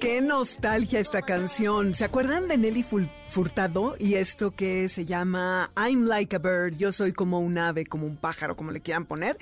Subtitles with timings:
[0.00, 1.92] Qué nostalgia esta canción.
[1.92, 2.84] ¿Se acuerdan de Nelly
[3.30, 6.76] Furtado y esto que se llama I'm like a bird?
[6.76, 9.38] Yo soy como un ave, como un pájaro, como le quieran poner.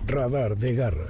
[0.07, 1.09] Radar de Garra.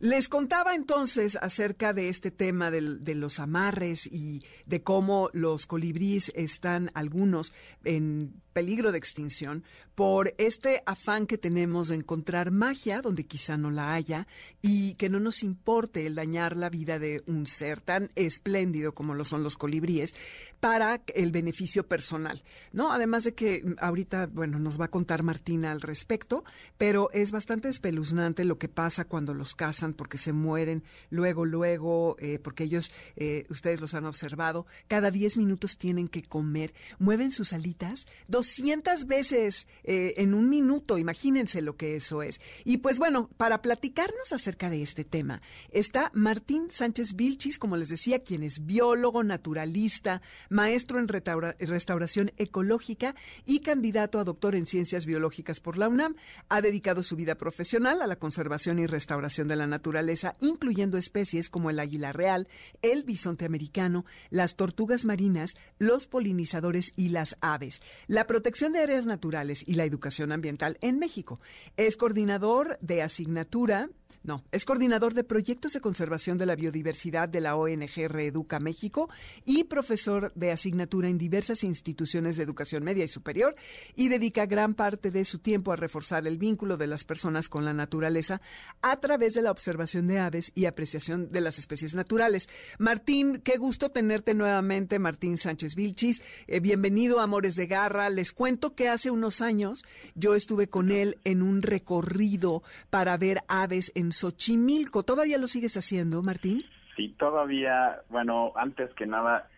[0.00, 6.30] Les contaba entonces acerca de este tema de los amarres y de cómo los colibríes
[6.34, 7.54] están algunos
[7.84, 13.70] en peligro de extinción por este afán que tenemos de encontrar magia donde quizá no
[13.70, 14.26] la haya
[14.62, 19.14] y que no nos importe el dañar la vida de un ser tan espléndido como
[19.14, 20.14] lo son los colibríes
[20.60, 22.90] para el beneficio personal, ¿no?
[22.90, 26.42] Además de que ahorita, bueno, nos va a contar Martina al respecto,
[26.78, 32.16] pero es bastante espeluznante lo que pasa cuando los cazan porque se mueren luego, luego,
[32.18, 37.30] eh, porque ellos, eh, ustedes los han observado, cada 10 minutos tienen que comer, mueven
[37.30, 38.06] sus alitas,
[38.44, 42.42] 200 veces eh, en un minuto, imagínense lo que eso es.
[42.64, 47.88] Y pues bueno, para platicarnos acerca de este tema, está Martín Sánchez Vilchis, como les
[47.88, 50.20] decía, quien es biólogo, naturalista,
[50.50, 53.14] maestro en restauración ecológica
[53.46, 56.16] y candidato a doctor en ciencias biológicas por la UNAM.
[56.50, 61.48] Ha dedicado su vida profesional a la conservación y restauración de la naturaleza, incluyendo especies
[61.48, 62.46] como el águila real,
[62.82, 67.80] el bisonte americano, las tortugas marinas, los polinizadores y las aves.
[68.06, 71.38] La protección de áreas naturales y la educación ambiental en México.
[71.76, 73.90] Es coordinador de asignatura
[74.24, 79.10] No, es coordinador de proyectos de conservación de la biodiversidad de la ONG Reeduca México
[79.44, 83.54] y profesor de asignatura en diversas instituciones de educación media y superior
[83.94, 87.66] y dedica gran parte de su tiempo a reforzar el vínculo de las personas con
[87.66, 88.40] la naturaleza
[88.80, 92.48] a través de la observación de aves y apreciación de las especies naturales.
[92.78, 96.22] Martín, qué gusto tenerte nuevamente, Martín Sánchez Vilchis.
[96.46, 98.08] Eh, bienvenido Amores de Garra.
[98.08, 99.84] Les cuento que hace unos años
[100.14, 105.02] yo estuve con él en un recorrido para ver aves en Xochimilco.
[105.02, 106.64] ¿Todavía lo sigues haciendo, Martín?
[106.96, 109.48] Sí, todavía, bueno, antes que nada,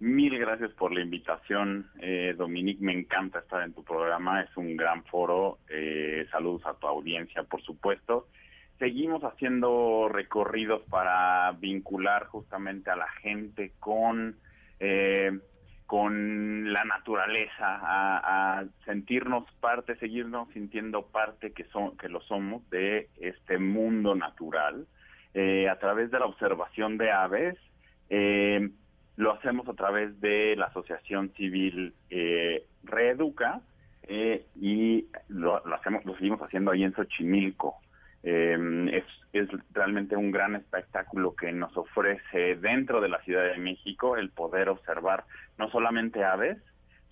[0.00, 4.76] mil gracias por la invitación, eh, Dominique, me encanta estar en tu programa, es un
[4.76, 8.28] gran foro, eh, saludos a tu audiencia, por supuesto.
[8.78, 14.36] Seguimos haciendo recorridos para vincular justamente a la gente con...
[14.80, 15.32] Eh,
[15.86, 23.08] con la naturaleza, a, sentirnos parte, seguirnos sintiendo parte que, son, que lo somos de
[23.20, 24.86] este mundo natural,
[25.34, 27.56] eh, a través de la observación de aves.
[28.10, 28.68] Eh,
[29.16, 33.60] lo hacemos a través de la Asociación Civil eh, Reeduca
[34.08, 37.76] y lo, lo, hacemos, lo seguimos haciendo ahí en Xochimilco.
[38.22, 44.16] Es, es realmente un gran espectáculo que nos ofrece dentro de la Ciudad de México
[44.16, 45.24] el poder observar
[45.58, 46.58] no solamente aves,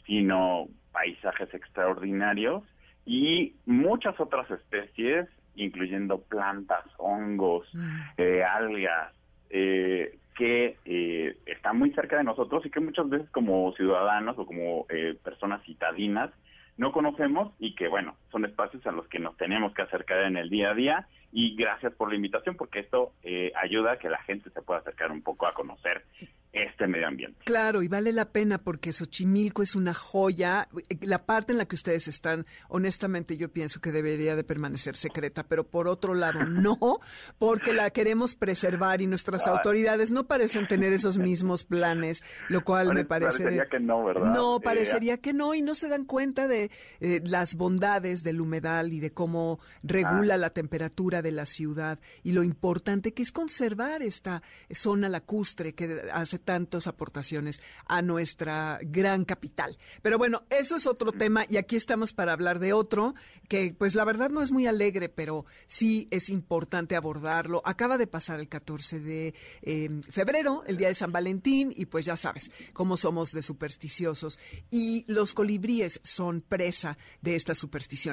[0.07, 2.63] sino paisajes extraordinarios
[3.05, 8.01] y muchas otras especies, incluyendo plantas, hongos, mm.
[8.17, 9.13] eh, algas,
[9.51, 14.47] eh, que eh, están muy cerca de nosotros y que muchas veces como ciudadanos o
[14.47, 14.87] como
[15.23, 16.31] personas citadinas
[16.77, 20.37] no conocemos y que, bueno, son espacios a los que nos tenemos que acercar en
[20.37, 24.09] el día a día y gracias por la invitación porque esto eh, ayuda a que
[24.09, 26.05] la gente se pueda acercar un poco a conocer
[26.53, 27.41] este medio ambiente.
[27.45, 30.69] Claro, y vale la pena porque Xochimilco es una joya.
[31.01, 35.43] La parte en la que ustedes están, honestamente yo pienso que debería de permanecer secreta,
[35.49, 37.01] pero por otro lado no,
[37.39, 42.95] porque la queremos preservar y nuestras autoridades no parecen tener esos mismos planes, lo cual
[42.95, 43.43] me parece...
[43.43, 44.33] Parecería que no, ¿verdad?
[44.33, 46.71] No, parecería que no y no se dan cuenta de
[47.01, 50.39] eh, las bondades del humedal y de cómo regula ah.
[50.39, 54.43] la temperatura de la ciudad y lo importante que es conservar esta
[54.73, 59.79] zona lacustre que hace tantas aportaciones a nuestra gran capital.
[60.03, 63.15] Pero bueno, eso es otro tema y aquí estamos para hablar de otro
[63.49, 67.63] que pues la verdad no es muy alegre, pero sí es importante abordarlo.
[67.65, 72.05] Acaba de pasar el 14 de em, febrero, el día de San Valentín, y pues
[72.05, 74.39] ya sabes cómo somos de supersticiosos.
[74.71, 77.59] Y los colibríes son presa de estas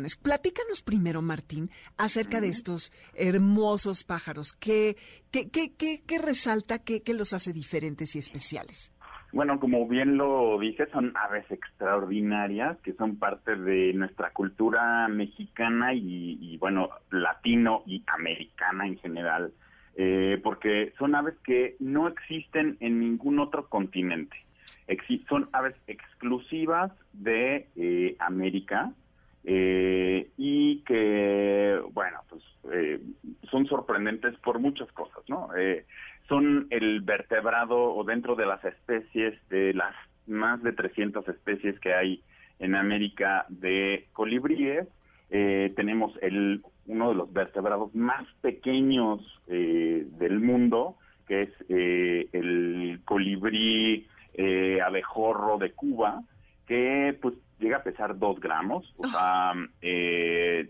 [0.10, 0.18] supersticiones.
[0.18, 4.54] Platícanos primero, Martín, acerca de estos hermosos pájaros.
[4.54, 4.96] ¿Qué,
[5.32, 5.74] qué, qué,
[6.06, 8.92] qué, resalta, qué, qué los hace diferentes y especiales?
[9.34, 15.94] Bueno, como bien lo dije, son aves extraordinarias que son parte de nuestra cultura mexicana
[15.94, 19.54] y, bueno, latino y americana en general,
[19.96, 24.36] eh, porque son aves que no existen en ningún otro continente.
[25.30, 28.92] son aves exclusivas de eh, América
[29.44, 32.44] eh, y que, bueno, pues
[33.50, 35.50] son sorprendentes por muchas cosas, ¿no?
[36.28, 39.96] son el vertebrado o dentro de las especies, de las
[40.28, 42.22] más de 300 especies que hay
[42.60, 44.88] en América de colibríes,
[45.32, 50.98] eh, tenemos el, uno de los vertebrados más pequeños eh, del mundo,
[51.28, 54.08] que es eh, el colibrí
[54.84, 56.24] abejorro de Cuba,
[56.72, 59.52] que pues llega a pesar dos gramos, o sea,
[59.82, 60.70] eh,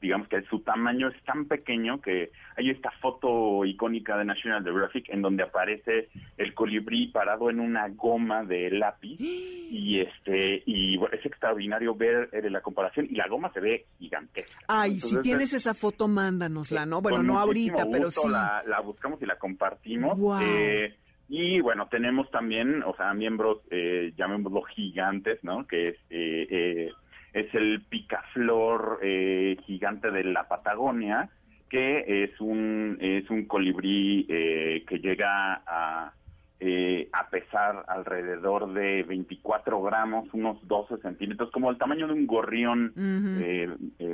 [0.00, 5.10] digamos que su tamaño es tan pequeño que hay esta foto icónica de National Geographic
[5.10, 6.08] en donde aparece
[6.38, 12.48] el colibrí parado en una goma de lápiz y este y es extraordinario ver eh,
[12.48, 14.56] la comparación y la goma se ve gigantesca.
[14.68, 17.02] Ay, si tienes esa foto, mándanosla, ¿no?
[17.02, 18.26] Bueno, no ahorita, pero sí.
[18.26, 20.18] La, la, buscamos y la compartimos.
[20.42, 20.94] Eh,
[21.28, 25.66] y bueno, tenemos también, o sea, miembros, eh, llamémoslo gigantes, ¿no?
[25.66, 26.92] Que es, eh, eh,
[27.32, 31.28] es el picaflor eh, gigante de la Patagonia,
[31.68, 36.12] que es un, es un colibrí eh, que llega a,
[36.60, 42.26] eh, a pesar alrededor de 24 gramos, unos 12 centímetros, como el tamaño de un
[42.26, 42.94] gorrión,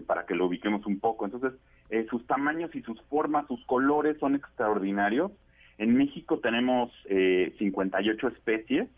[0.07, 1.27] para que lo ubiquemos un poco.
[1.27, 1.53] Entonces,
[2.09, 5.31] sus tamaños y sus formas, sus colores son extraordinarios
[5.83, 8.89] en México tenemos eh, 58 especies,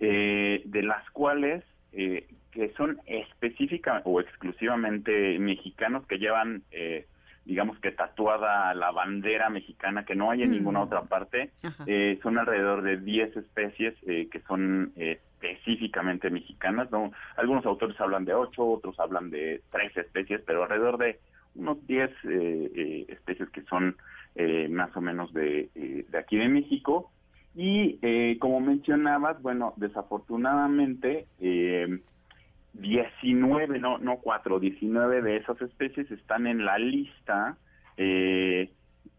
[0.00, 7.06] eh, de las cuales eh, que son específicas o exclusivamente mexicanos que llevan, eh,
[7.44, 10.82] digamos que tatuada la bandera mexicana que no hay en ninguna mm.
[10.82, 11.50] otra parte.
[11.86, 16.90] Eh, son alrededor de 10 especies que son específicamente mexicanas.
[16.90, 17.12] ¿no?
[17.36, 21.20] Algunos autores hablan de 8, otros hablan de 3 especies, pero alrededor de
[21.56, 22.10] unos 10
[23.08, 23.96] especies que son
[24.70, 27.10] más o menos de, de aquí de México.
[27.54, 27.98] Y
[28.38, 31.26] como mencionabas, bueno, desafortunadamente
[32.80, 37.56] 19, no, no 4, 19 de esas especies están en la lista
[37.96, 38.70] eh,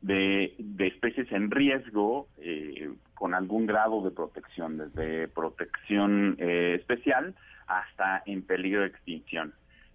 [0.02, 8.22] de, especies en riesgo eh, con algún grado de protección, desde protección eh, especial hasta
[8.26, 9.54] en peligro de extinción.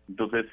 [0.09, 0.47] Entonces,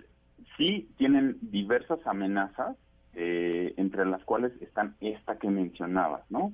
[0.55, 2.77] sí tienen diversas amenazas,
[3.19, 6.53] entre las cuales están esta que mencionabas, ¿no?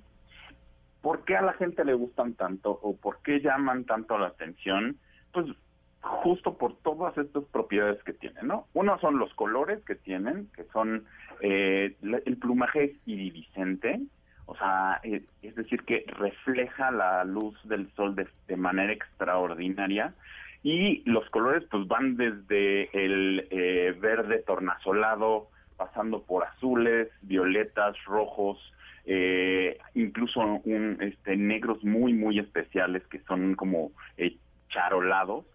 [1.01, 4.97] ¿Por qué a la gente le gustan tanto o por qué llaman tanto la atención?
[5.31, 5.45] Pues
[6.05, 8.67] justo por todas estas propiedades que tienen, ¿no?
[8.73, 11.05] Uno son los colores que tienen, que son,
[11.41, 14.01] eh, el plumaje es iridiscente,
[14.45, 20.13] o sea, eh, es decir, que refleja la luz del sol de, manera extraordinaria,
[20.63, 28.57] y los colores pues van desde el eh, verde tornasolado, pasando por azules, violetas, rojos,
[29.93, 33.91] incluso un, este, negros muy, muy especiales que son como
[34.69, 35.45] charolados,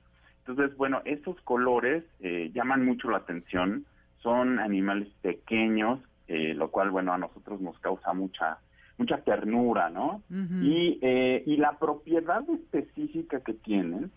[0.47, 3.85] entonces, bueno, esos colores eh, llaman mucho la atención,
[4.23, 8.59] son animales pequeños, eh, lo cual, bueno, a nosotros nos causa mucha
[8.99, 10.23] mucha ternura, ¿no?
[10.29, 14.11] y, eh, y la propiedad específica que tienen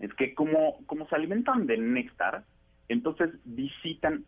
[0.00, 2.44] es que como, como se alimentan de néctar,
[2.92, 4.24] entonces visitan,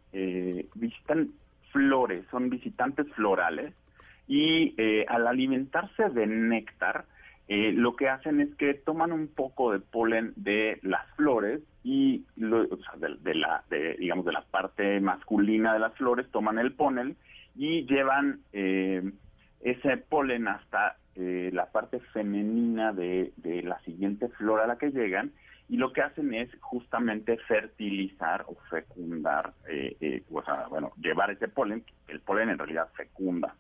[0.75, 1.31] visitan
[1.71, 3.75] flores, son visitantes florales,
[4.27, 4.75] y
[5.09, 7.05] al alimentarse de néctar,
[7.47, 12.25] eh, lo que hacen es que toman un poco de polen de las flores y
[12.37, 13.63] de, la
[13.99, 17.19] digamos de la parte masculina de las flores toman el polen
[17.55, 19.13] y llevan eh,
[19.61, 25.33] ese polen hasta eh, la parte femenina de, la siguiente flor a la que llegan
[25.69, 29.55] y lo que hacen es justamente fertilizar o fecundar,
[30.31, 33.55] o sea, bueno, llevar ese polen, el polen en realidad fecunda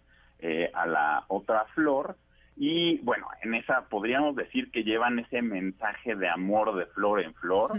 [0.74, 2.16] a la otra flor.
[2.56, 7.34] Y bueno, en esa podríamos decir que llevan ese mensaje de amor de flor en
[7.34, 7.72] flor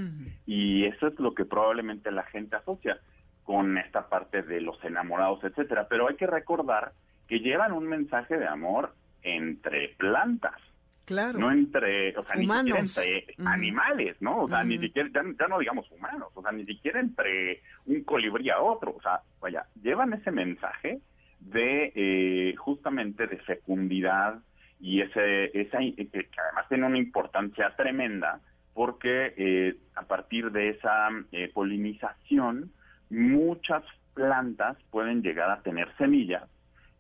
[0.46, 3.00] y eso es lo que probablemente la gente asocia
[3.44, 6.92] con esta parte de los enamorados, etcétera, pero hay que recordar
[7.28, 10.60] que llevan un mensaje de amor entre plantas.
[11.06, 11.38] Claro.
[11.38, 14.44] No entre, o sea, ni siquiera entre animales, ¿no?
[14.44, 18.50] O sea, ni siquiera, ya, no digamos humanos, o sea, ni siquiera entre un colibrí
[18.50, 21.00] a otro, o sea, vaya, llevan ese mensaje
[21.40, 24.40] de eh, justamente de fecundidad,
[24.80, 28.40] y ese, esa, que además tiene una importancia tremenda
[28.74, 32.72] porque eh, a partir de esa eh, polinización
[33.10, 33.84] muchas
[34.14, 36.44] plantas pueden llegar a tener semillas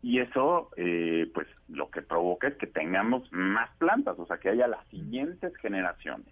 [0.05, 4.49] y eso eh, pues lo que provoca es que tengamos más plantas, o sea que
[4.49, 6.27] haya las siguientes generaciones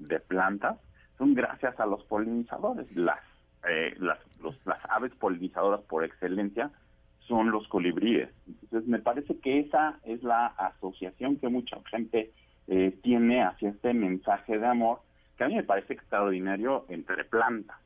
[0.00, 0.78] de plantas
[1.16, 3.20] son gracias a los polinizadores, las,
[3.98, 4.18] las,
[4.64, 6.72] las aves polinizadoras por excelencia
[7.20, 8.30] son los colibríes.
[8.48, 12.32] Entonces, me parece que esa es la asociación que mucha gente
[12.66, 15.02] eh, tiene hacia este mensaje de amor,
[15.38, 17.78] que a mí me parece extraordinario entre plantas.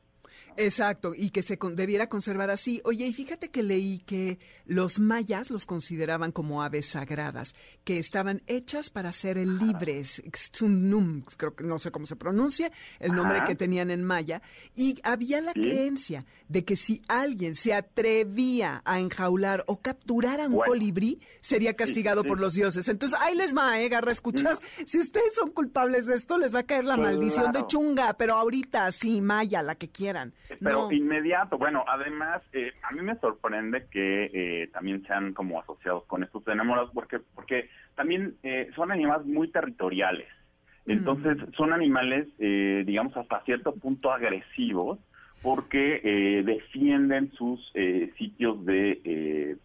[0.57, 2.81] Exacto, y que se debiera conservar así.
[2.83, 8.41] Oye, y fíjate que leí que los mayas los consideraban como aves sagradas, que estaban
[8.47, 10.21] hechas para ser libres,
[11.37, 14.41] creo que no sé cómo se pronuncia, el nombre que tenían en maya,
[14.75, 20.47] y había la creencia de que si alguien se atrevía a enjaular o capturar a
[20.47, 22.87] un colibrí, sería castigado por los dioses.
[22.87, 24.11] Entonces, ahí les va, ¿eh, Garra?
[24.11, 24.59] ¿Escuchas?
[24.85, 28.35] Si ustedes son culpables de esto, les va a caer la maldición de chunga, pero
[28.35, 30.33] ahorita sí, maya, la que quieran.
[30.57, 36.05] Pero inmediato, bueno, además, eh, a mí me sorprende que eh, también sean como asociados
[36.05, 40.27] con estos enamorados, porque, porque también eh, son animales muy territoriales.
[40.87, 44.97] Entonces, son animales, digamos, hasta cierto punto agresivos,
[45.43, 47.71] porque defienden sus
[48.17, 49.55] sitios de,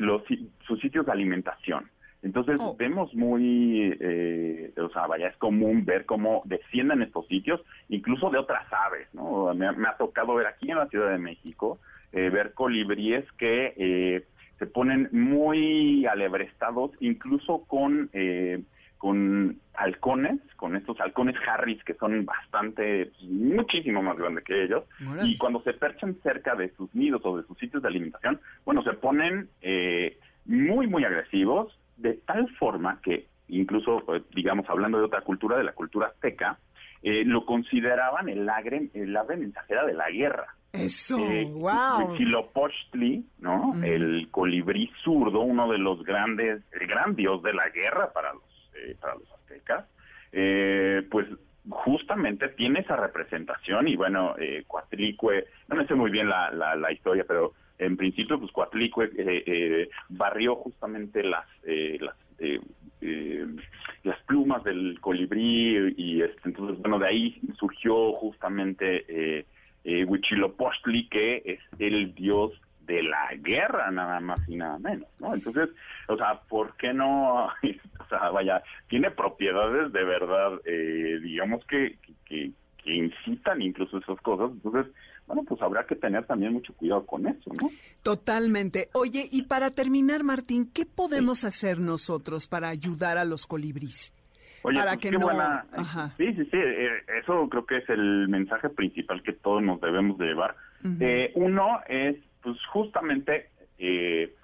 [0.00, 0.22] los,
[0.66, 1.88] sus sitios de alimentación.
[2.22, 2.76] Entonces oh.
[2.76, 8.38] vemos muy, eh, o sea, vaya, es común ver cómo descienden estos sitios, incluso de
[8.38, 9.54] otras aves, ¿no?
[9.54, 11.78] Me, ha tocado ver aquí en la Ciudad de México,
[12.12, 14.26] eh, ver colibríes que eh,
[14.58, 18.10] se ponen muy alebrestados, incluso con,
[18.98, 24.84] con halcones, con estos halcones Harris que son bastante, muchísimo más grandes que ellos,
[25.22, 28.82] y cuando se perchan cerca de sus nidos o de sus sitios de alimentación, bueno,
[28.82, 29.48] se ponen
[30.44, 35.64] muy, muy agresivos, de tal forma que incluso, eh, digamos, hablando de otra cultura, de
[35.64, 36.58] la cultura azteca,
[37.02, 40.54] eh, lo consideraban el, agre, el ave mensajera de la guerra.
[40.72, 42.14] Eso, wow.
[42.14, 43.74] Eh, ¿no?
[43.82, 48.98] El colibrí zurdo, uno de los grandes, el gran dios de la guerra para los,
[49.00, 49.86] para los aztecas,
[51.10, 51.26] pues
[51.68, 56.92] justamente tiene esa representación y bueno, eh, Cuatlicue, no me sé muy bien la, la,
[56.92, 61.46] historia, pero en principio pues Cuatlicue eh, eh, barrió justamente las,
[62.00, 62.14] las
[64.02, 69.04] las plumas del colibrí y este, entonces bueno de ahí surgió justamente
[69.84, 72.52] eh, Huitzilopochtli que es el dios
[72.90, 75.32] de la guerra, nada más y nada menos, ¿no?
[75.32, 75.68] Entonces,
[76.08, 77.46] o sea, ¿por qué no?
[78.00, 82.50] o sea, vaya, tiene propiedades de verdad, eh, digamos que, que,
[82.82, 84.92] que incitan incluso esas cosas, entonces,
[85.30, 87.70] bueno, pues habrá que tener también mucho cuidado con eso, ¿no?
[88.02, 88.88] Totalmente.
[88.94, 94.12] Oye, y para terminar, Martín, ¿qué podemos hacer nosotros para ayudar a los colibríes?
[94.62, 95.28] Oye, para pues que no...
[96.16, 96.88] Sí, sí, sí, eh,
[97.22, 100.56] eso creo que es el mensaje principal que todos nos debemos de llevar.
[100.98, 104.34] eh, uno es pues justamente eh,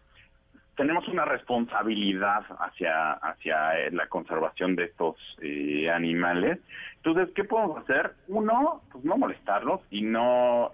[0.77, 6.59] tenemos una responsabilidad hacia hacia eh, la conservación de estos eh, animales.
[6.97, 8.13] Entonces, ¿qué podemos hacer?
[8.29, 10.71] Uno, pues no molestarlos y no,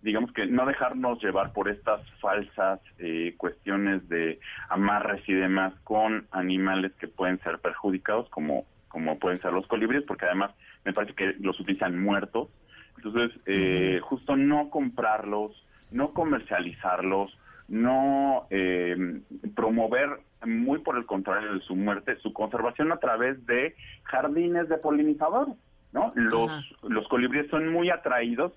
[0.00, 2.80] digamos que no dejarnos llevar por estas falsas
[3.36, 9.52] cuestiones de amarres y demás con animales que pueden ser perjudicados, como como pueden ser
[9.52, 10.52] los colibríes, porque además
[10.84, 12.48] me parece que los utilizan muertos.
[12.96, 13.32] Entonces,
[14.02, 15.50] justo no comprarlos,
[15.90, 17.36] no comercializarlos,
[17.68, 19.20] no eh,
[19.54, 24.78] promover, muy por el contrario de su muerte, su conservación a través de jardines de
[24.78, 25.56] polinizadores.
[25.92, 26.10] ¿no?
[26.16, 26.50] Los,
[26.82, 28.52] los colibríes son muy atraídos,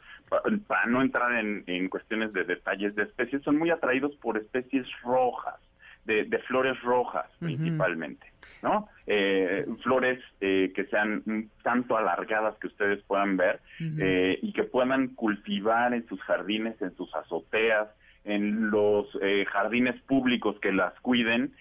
[0.67, 5.55] para, no entrar en, cuestiones de detalles de especies, son muy atraídos por especies rojas,
[6.05, 8.25] de, flores rojas principalmente,
[8.63, 8.87] ¿no?
[9.05, 13.59] Eh, flores eh, que sean tanto alargadas que ustedes puedan ver
[13.99, 17.89] eh, y que puedan cultivar en sus jardines, en sus azoteas,
[18.27, 19.07] en los
[19.51, 21.53] jardines públicos que las cuiden.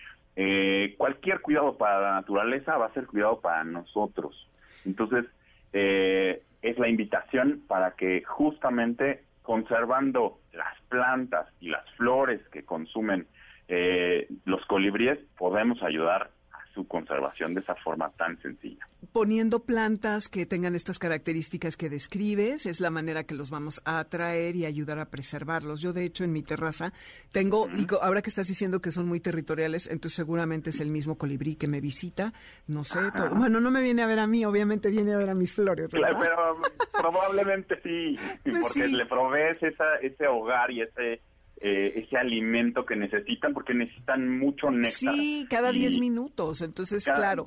[0.98, 4.48] cualquier cuidado para la naturaleza va a ser cuidado para nosotros.
[4.84, 5.24] Entonces,
[5.72, 13.26] es la invitación para que justamente conservando las plantas y las flores que consumen
[13.68, 18.86] eh, los colibríes podemos ayudar a su conservación de esa forma tan sencilla.
[19.16, 23.98] Poniendo plantas que tengan estas características que describes, es la manera que los vamos a
[23.98, 25.80] atraer y ayudar a preservarlos.
[25.80, 26.92] Yo, de hecho, en mi terraza
[27.32, 27.66] tengo,
[28.02, 31.66] ahora que estás diciendo que son muy territoriales, entonces seguramente es el mismo colibrí que
[31.66, 32.34] me visita,
[32.66, 32.98] no sé,
[33.34, 35.88] bueno, no me viene a ver a mí, obviamente viene a ver a mis flores.
[35.88, 36.56] Claro, pero
[36.92, 41.22] probablemente sí, pues porque le provees esa, ese hogar y ese
[41.58, 45.14] eh, ese alimento que necesitan, porque necesitan mucho néctar.
[45.14, 47.46] Sí, cada 10 minutos, entonces, claro.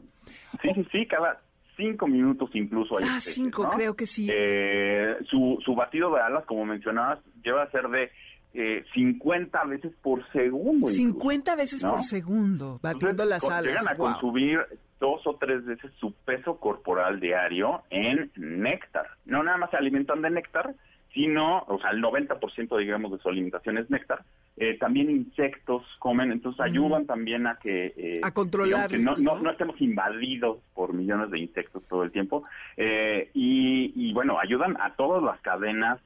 [0.63, 1.39] Sí, sí, sí, cada
[1.79, 2.97] 5 minutos incluso.
[2.97, 4.27] Hay ah, 5, creo que sí.
[4.29, 8.11] Eh, su, su batido de alas, como mencionabas, lleva a ser de
[8.53, 10.87] eh, 50 veces por segundo.
[10.87, 13.65] 50 veces por segundo, batiendo las alas.
[13.65, 14.59] Llegan a consumir
[14.99, 19.07] dos o tres veces su peso corporal diario en néctar.
[19.25, 20.75] No nada más se alimentan de néctar,
[21.13, 24.23] sino, o sea, el 90% digamos de su alimentación es néctar.
[24.57, 29.79] Eh, también insectos comen, entonces ayudan también a que, eh, a controlar, no, no, estemos
[29.79, 32.43] invadidos por millones de insectos todo el tiempo.
[32.75, 35.99] Eh, y, y, bueno, ayudan a todas las cadenas,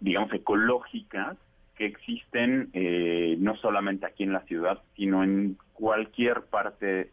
[0.00, 1.36] digamos, ecológicas
[1.76, 2.70] que existen
[3.42, 7.10] no solamente aquí en la ciudad, sino en cualquier parte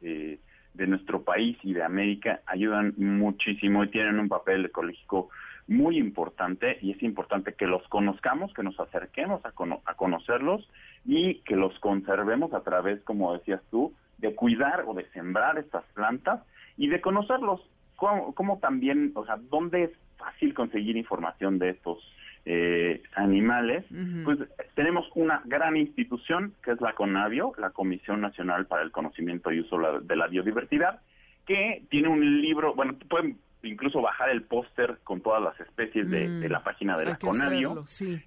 [0.73, 5.29] de nuestro país y de América, ayudan muchísimo y tienen un papel ecológico
[5.67, 9.49] muy importante y es importante que los conozcamos, que nos acerquemos a,
[9.85, 10.67] a conocerlos
[11.05, 15.83] y que los conservemos a través, como decías tú, de cuidar o de sembrar estas
[15.93, 16.41] plantas
[16.77, 17.61] y de conocerlos,
[17.95, 21.97] como, también, o sea, dónde es fácil conseguir información de estos
[22.45, 23.83] eh, animales,
[24.23, 24.39] pues
[24.75, 29.61] tenemos una gran institución que es la CONAVIO, la Comisión Nacional para el Conocimiento y
[29.61, 31.01] Uso de la Biodiversidad,
[31.45, 36.27] que tiene un libro, bueno, pueden incluso bajar el póster con todas las especies de,
[36.27, 37.83] mm, la página de la Conavio.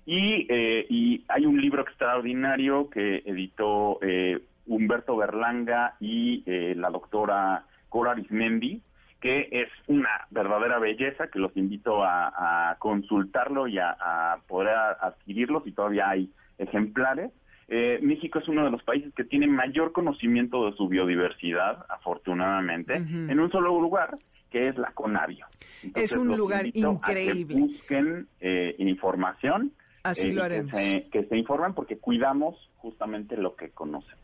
[0.07, 6.91] y, eh, y hay un libro extraordinario que editó eh, Humberto Berlanga y eh, la
[6.91, 8.83] doctora Cora Arismendi,
[9.21, 15.73] que es una verdadera belleza, que los invito a, consultarlo y a, poder adquirirlos, y
[15.73, 17.31] todavía hay ejemplares.
[17.69, 23.39] México es uno de los países que tiene mayor conocimiento de su biodiversidad, afortunadamente, en
[23.39, 24.17] un solo lugar,
[24.51, 25.47] que es la Conavio.
[25.95, 27.55] es un lugar increíble.
[27.55, 29.73] que busquen eh, información.
[30.03, 30.73] Así eh, lo haremos.
[30.73, 34.17] Que se, informen porque cuidamos justamente lo que conocen.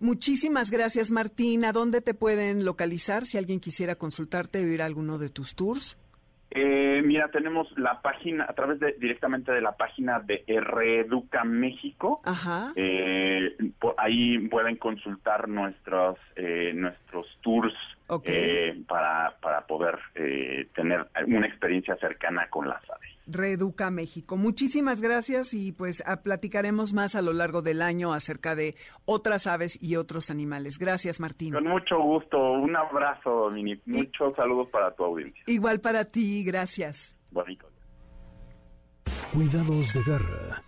[0.00, 1.64] Muchísimas gracias, Martín.
[1.64, 5.54] ¿A dónde te pueden localizar si alguien quisiera consultarte o ir a alguno de tus
[5.54, 5.98] tours?
[6.50, 12.20] Eh, mira, tenemos la página, a través de directamente de la página de Reeduca México.
[12.24, 12.72] Ajá.
[13.96, 16.18] ahí pueden consultar nuestros,
[16.74, 17.74] nuestros tours
[18.24, 23.10] eh, para, para poder eh, tener una experiencia cercana con las aves.
[23.26, 24.36] Reeduca México.
[24.36, 28.74] Muchísimas gracias y pues platicaremos más a lo largo del año acerca de
[29.06, 30.78] otras aves y otros animales.
[30.78, 31.54] Gracias, Martín.
[31.54, 32.38] Con mucho gusto.
[32.38, 33.82] Un abrazo, Dominique.
[33.86, 35.42] Muchos saludos para tu audiencia.
[35.46, 36.44] Igual para ti.
[36.44, 37.16] Gracias.
[37.30, 37.66] Bonito.
[39.32, 40.62] Cuidados de garra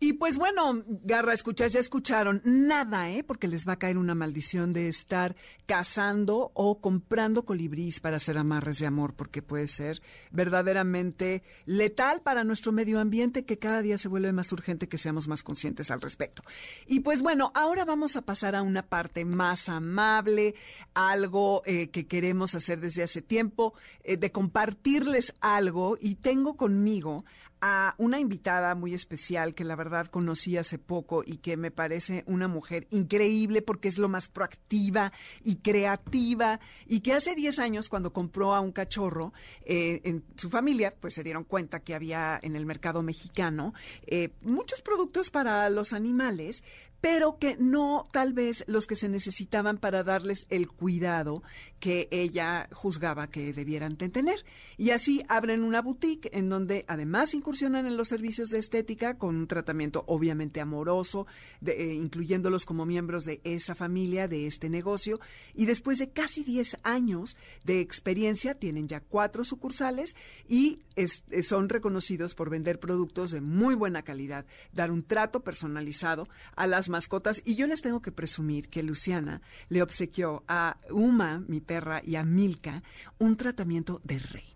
[0.00, 3.22] y pues bueno, Garra, escuchas, ya escucharon nada, ¿eh?
[3.24, 8.36] Porque les va a caer una maldición de estar cazando o comprando colibrís para hacer
[8.36, 13.96] amarres de amor, porque puede ser verdaderamente letal para nuestro medio ambiente, que cada día
[13.96, 16.42] se vuelve más urgente que seamos más conscientes al respecto.
[16.86, 20.54] Y pues bueno, ahora vamos a pasar a una parte más amable,
[20.92, 25.96] algo eh, que queremos hacer desde hace tiempo, eh, de compartirles algo.
[26.00, 27.24] Y tengo conmigo
[27.66, 32.22] a una invitada muy especial que la verdad conocí hace poco y que me parece
[32.26, 37.88] una mujer increíble porque es lo más proactiva y creativa y que hace 10 años
[37.88, 39.32] cuando compró a un cachorro
[39.64, 43.72] eh, en su familia, pues se dieron cuenta que había en el mercado mexicano
[44.06, 46.62] eh, muchos productos para los animales,
[47.04, 51.42] pero que no tal vez los que se necesitaban para darles el cuidado
[51.78, 54.42] que ella juzgaba que debieran tener.
[54.78, 59.36] Y así abren una boutique en donde además incursionan en los servicios de estética con
[59.36, 61.26] un tratamiento obviamente amoroso,
[61.66, 65.20] eh, incluyéndolos como miembros de esa familia, de este negocio.
[65.52, 70.16] Y después de casi 10 años de experiencia, tienen ya cuatro sucursales
[70.48, 76.28] y eh, son reconocidos por vender productos de muy buena calidad, dar un trato personalizado
[76.56, 77.42] a las mascotas.
[77.44, 82.16] Y yo les tengo que presumir que Luciana le obsequió a Uma, mi perra, y
[82.16, 82.82] a Milka
[83.18, 84.53] un tratamiento de rey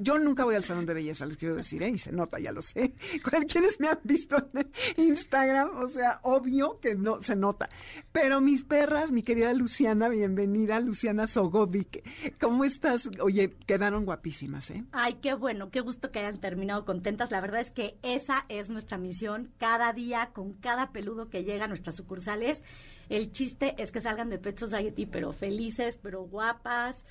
[0.00, 1.90] yo nunca voy al salón de belleza, les quiero decir, ¿eh?
[1.90, 2.94] y se nota, ya lo sé.
[3.48, 7.68] Quienes me han visto en Instagram, o sea, obvio que no se nota.
[8.12, 12.02] Pero mis perras, mi querida Luciana, bienvenida, Luciana Sogovic.
[12.40, 13.10] ¿Cómo estás?
[13.20, 14.84] Oye, quedaron guapísimas, ¿eh?
[14.92, 17.30] Ay, qué bueno, qué gusto que hayan terminado contentas.
[17.30, 21.64] La verdad es que esa es nuestra misión cada día con cada peludo que llega
[21.64, 22.64] a nuestras sucursales.
[23.08, 27.04] El chiste es que salgan de Pet Society, pero felices, pero guapas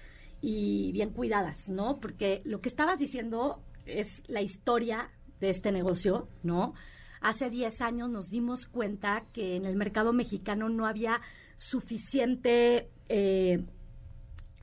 [0.45, 2.01] y bien cuidadas, ¿no?
[2.01, 6.73] Porque lo que estabas diciendo es la historia de este negocio, ¿no?
[7.21, 11.21] Hace 10 años nos dimos cuenta que en el mercado mexicano no había
[11.55, 13.63] suficiente, eh,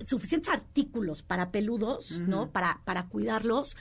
[0.04, 2.50] suficientes artículos para peludos, ¿no?
[2.50, 3.74] Para, para cuidarlos,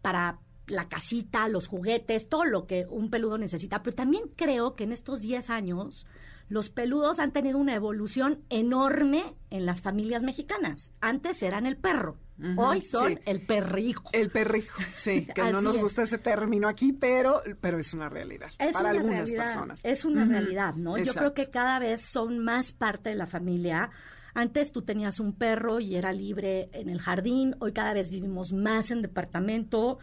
[0.00, 3.82] para la casita, los juguetes, todo lo que un peludo necesita.
[3.82, 6.06] Pero también creo que en estos 10 años
[6.48, 10.92] los peludos han tenido una evolución enorme en las familias mexicanas.
[11.00, 12.18] Antes eran el perro.
[12.56, 14.10] Hoy son el perrijo.
[14.12, 18.50] El perrijo, sí, que no nos gusta ese término aquí, pero, pero es una realidad
[18.72, 19.80] para algunas personas.
[19.82, 20.98] Es una realidad, ¿no?
[20.98, 23.90] Yo creo que cada vez son más parte de la familia.
[24.34, 28.52] Antes tú tenías un perro y era libre en el jardín, hoy cada vez vivimos
[28.52, 29.98] más en departamento.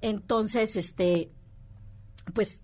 [0.00, 1.30] Entonces, este,
[2.32, 2.62] pues,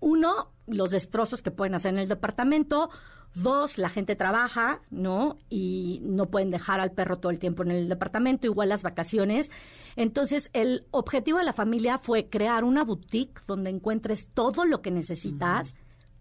[0.00, 2.90] uno, los destrozos que pueden hacer en el departamento.
[3.34, 5.38] Dos, la gente trabaja, ¿no?
[5.50, 9.50] Y no pueden dejar al perro todo el tiempo en el departamento, igual las vacaciones.
[9.94, 14.90] Entonces, el objetivo de la familia fue crear una boutique donde encuentres todo lo que
[14.90, 15.74] necesitas,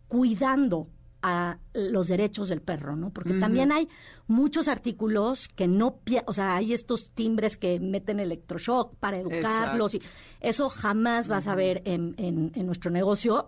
[0.08, 0.90] cuidando
[1.28, 3.10] a los derechos del perro, ¿no?
[3.10, 3.90] Porque también hay
[4.28, 10.02] muchos artículos que no, o sea, hay estos timbres que meten electroshock para educarlos y
[10.40, 13.48] eso jamás vas a ver en, en, en nuestro negocio.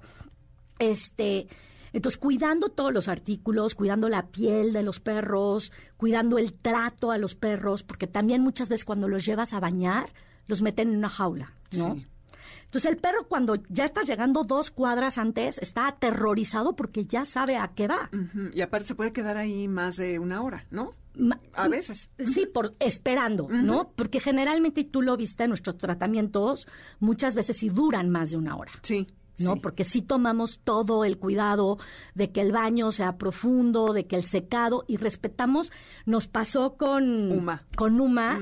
[0.80, 1.48] Este,
[1.94, 7.20] entonces, cuidando todos los artículos, cuidando la piel de los perros, cuidando el trato a
[7.20, 10.14] los perros, porque también muchas veces cuando los llevas a bañar,
[10.48, 11.96] los meten en una jaula, ¿no?
[12.66, 17.58] Entonces el perro cuando ya estás llegando dos cuadras antes está aterrorizado porque ya sabe
[17.58, 18.10] a qué va.
[18.54, 20.94] Y aparte se puede quedar ahí más de una hora, ¿no?
[21.54, 22.10] a veces.
[22.24, 23.92] Sí, por esperando, ¿no?
[23.96, 26.68] Porque generalmente tú lo viste en nuestros tratamientos
[27.00, 28.72] muchas veces sí duran más de una hora.
[28.84, 29.08] Sí.
[29.40, 29.58] ¿no?
[29.58, 31.78] Porque sí tomamos todo el cuidado
[32.16, 35.72] de que el baño sea profundo, de que el secado y respetamos.
[36.06, 38.40] Nos pasó con Uma, con Uma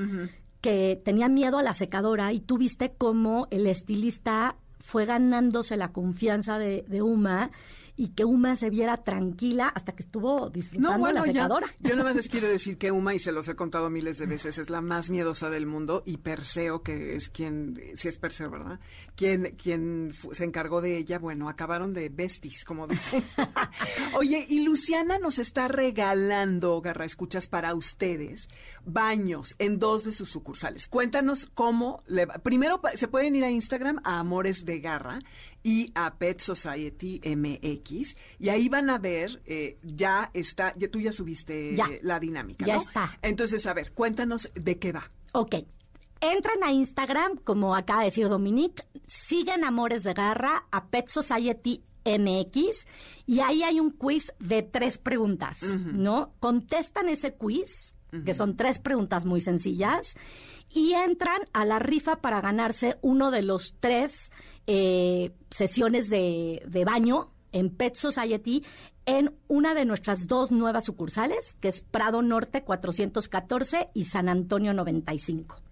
[0.66, 5.92] que tenía miedo a la secadora y tú viste cómo el estilista fue ganándose la
[5.92, 7.52] confianza de, de Uma
[7.96, 11.74] y que Uma se viera tranquila hasta que estuvo disfrutando de la secadora.
[11.80, 14.26] yo nada más les quiero decir que Uma, y se los he contado miles de
[14.26, 18.50] veces, es la más miedosa del mundo y Perseo, que es quien, si es Perseo,
[18.50, 18.80] ¿verdad?
[19.14, 23.24] Quien, quien se encargó de ella, bueno, acabaron de besties, como dicen.
[24.14, 28.48] Oye, y Luciana nos está regalando, Garra Escuchas, para ustedes,
[28.84, 30.88] baños en dos de sus sucursales.
[30.88, 32.34] Cuéntanos cómo, le va.
[32.34, 35.20] primero se pueden ir a Instagram a Amores de Garra
[35.66, 38.16] y a Pet Society MX.
[38.38, 42.64] Y ahí van a ver, eh, ya está, ya, tú ya subiste la dinámica.
[42.64, 43.18] Ya está.
[43.20, 45.10] Entonces, a ver, cuéntanos de qué va.
[45.32, 45.56] Ok.
[46.20, 51.82] Entran a Instagram, como acaba de decir Dominique, siguen Amores de Garra a Pet Society
[52.04, 52.86] MX
[53.26, 56.32] y ahí hay un quiz de tres preguntas, ¿no?
[56.38, 60.16] Contestan ese quiz, que son tres preguntas muy sencillas,
[60.70, 64.30] y entran a la rifa para ganarse uno de los tres
[64.66, 68.64] eh, sesiones de, de baño en Pet Society
[69.06, 74.74] en una de nuestras dos nuevas sucursales, que es Prado Norte 414 y San Antonio
[74.74, 75.62] 95.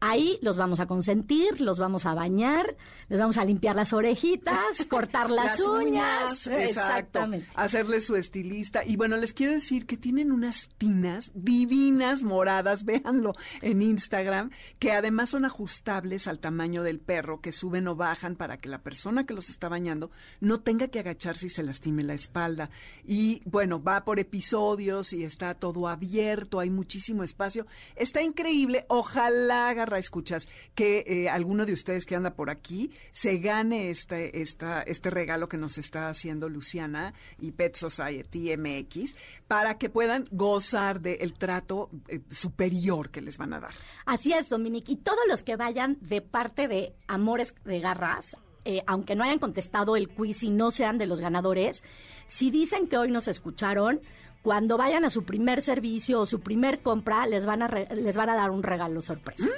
[0.00, 2.76] Ahí los vamos a consentir, los vamos a bañar,
[3.08, 6.46] les vamos a limpiar las orejitas, cortar las, uñas.
[6.46, 7.46] Exactamente.
[7.54, 8.84] Hacerles su estilista.
[8.84, 14.92] Y bueno, les quiero decir que tienen unas tinas divinas moradas, véanlo en Instagram, que
[14.92, 19.24] además son ajustables al tamaño del perro, que suben o bajan para que la persona
[19.24, 22.55] que los está bañando no tenga que agacharse y se lastime la espalda
[23.04, 27.66] y bueno, va por episodios y está todo abierto, hay muchísimo espacio.
[27.94, 28.84] Está increíble.
[28.88, 34.40] Ojalá, agarra escuchas, que eh, alguno de ustedes que anda por aquí se gane este,
[34.40, 39.16] esta, este regalo que nos está haciendo Luciana y Pet Society MX
[39.46, 43.74] para que puedan gozar del trato eh, superior que les van a dar.
[44.04, 44.92] Así es, Dominique.
[44.92, 49.38] Y todos los que vayan de parte de Amores de Garras, eh, aunque no hayan
[49.38, 51.84] contestado el quiz y no sean de los ganadores,
[52.26, 54.00] si dicen que hoy nos escucharon,
[54.42, 58.30] cuando vayan a su primer servicio o su primer compra, les van a, les van
[58.30, 59.48] a dar un regalo sorpresa.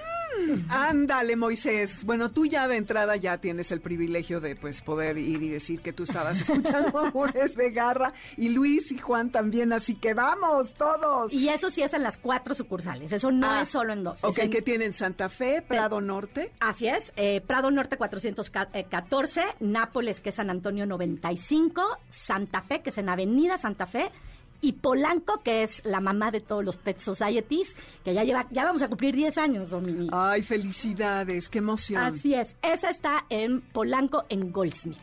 [0.69, 2.05] Ándale, Moisés.
[2.05, 5.81] Bueno, tú ya de entrada ya tienes el privilegio de pues poder ir y decir
[5.81, 10.75] que tú estabas escuchando Amores de Garra y Luis y Juan también, así que vamos
[10.75, 11.33] todos.
[11.33, 14.25] Y eso sí es en las cuatro sucursales, eso no ah, es solo en dos.
[14.25, 16.53] Ok, que tienen Santa Fe, Prado Norte.
[16.61, 22.91] Así es, eh, Prado Norte 414, Nápoles que es San Antonio 95, Santa Fe que
[22.91, 24.11] es en Avenida Santa Fe
[24.61, 28.65] y Polanco, que es la mamá de todos los Pet Societies, que ya lleva, ya
[28.65, 30.11] vamos a cumplir 10 años, Dominique.
[30.13, 32.03] Ay, felicidades, qué emoción.
[32.03, 34.99] Así es, esa está en Polanco, en Goldsmith.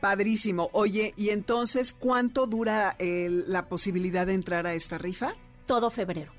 [0.00, 0.70] Padrísimo.
[0.72, 5.34] Oye, ¿y entonces cuánto dura la posibilidad de entrar a esta rifa?
[5.66, 6.32] Todo febrero.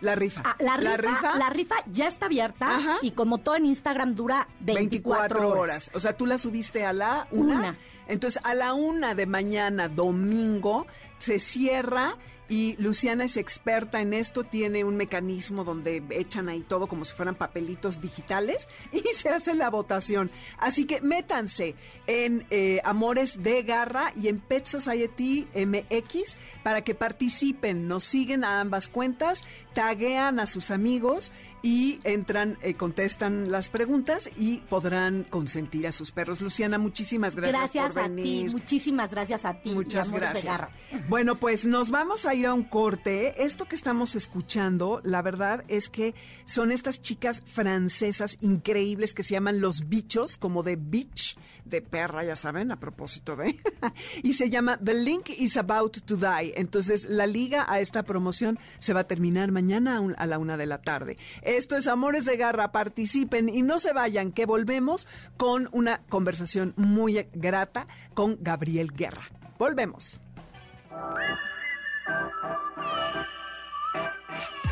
[0.00, 0.42] La rifa.
[0.44, 5.48] Ah, la, rifa la, rifa ya está abierta y como todo en Instagram dura 24,
[5.48, 5.90] horas.
[5.94, 7.76] O sea, tú la subiste a la una.
[8.06, 10.86] Entonces, a la una de mañana, domingo,
[11.18, 12.16] se cierra
[12.48, 17.12] y Luciana es experta en esto, tiene un mecanismo donde echan ahí todo como si
[17.12, 20.30] fueran papelitos digitales y se hace la votación.
[20.58, 21.74] Así que métanse
[22.06, 28.44] en eh, Amores de Garra y en Pet Society MX para que participen, nos siguen
[28.44, 35.24] a ambas cuentas, taguean a sus amigos y entran, eh, contestan las preguntas y podrán
[35.24, 36.40] consentir a sus perros.
[36.40, 38.46] Luciana, muchísimas gracias, gracias por venir.
[38.46, 39.70] a ti, muchísimas gracias a ti.
[39.70, 40.60] Muchas gracias.
[41.08, 43.44] Bueno, pues nos vamos a ir a un corte.
[43.44, 49.34] Esto que estamos escuchando, la verdad es que son estas chicas francesas increíbles que se
[49.34, 53.60] llaman los bichos, como de beach, de perra, ya saben, a propósito de.
[54.22, 56.54] y se llama The Link is About to Die.
[56.56, 60.66] Entonces, la liga a esta promoción se va a terminar mañana a la una de
[60.66, 61.16] la tarde.
[61.48, 65.06] Esto es Amores de Garra, participen y no se vayan, que volvemos
[65.38, 69.30] con una conversación muy grata con Gabriel Guerra.
[69.58, 70.20] Volvemos.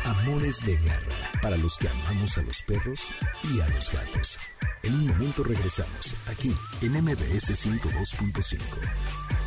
[0.05, 3.09] Amores de Garra, para los que amamos a los perros
[3.51, 4.37] y a los gatos.
[4.83, 9.46] En un momento regresamos, aquí en MBS 102.5.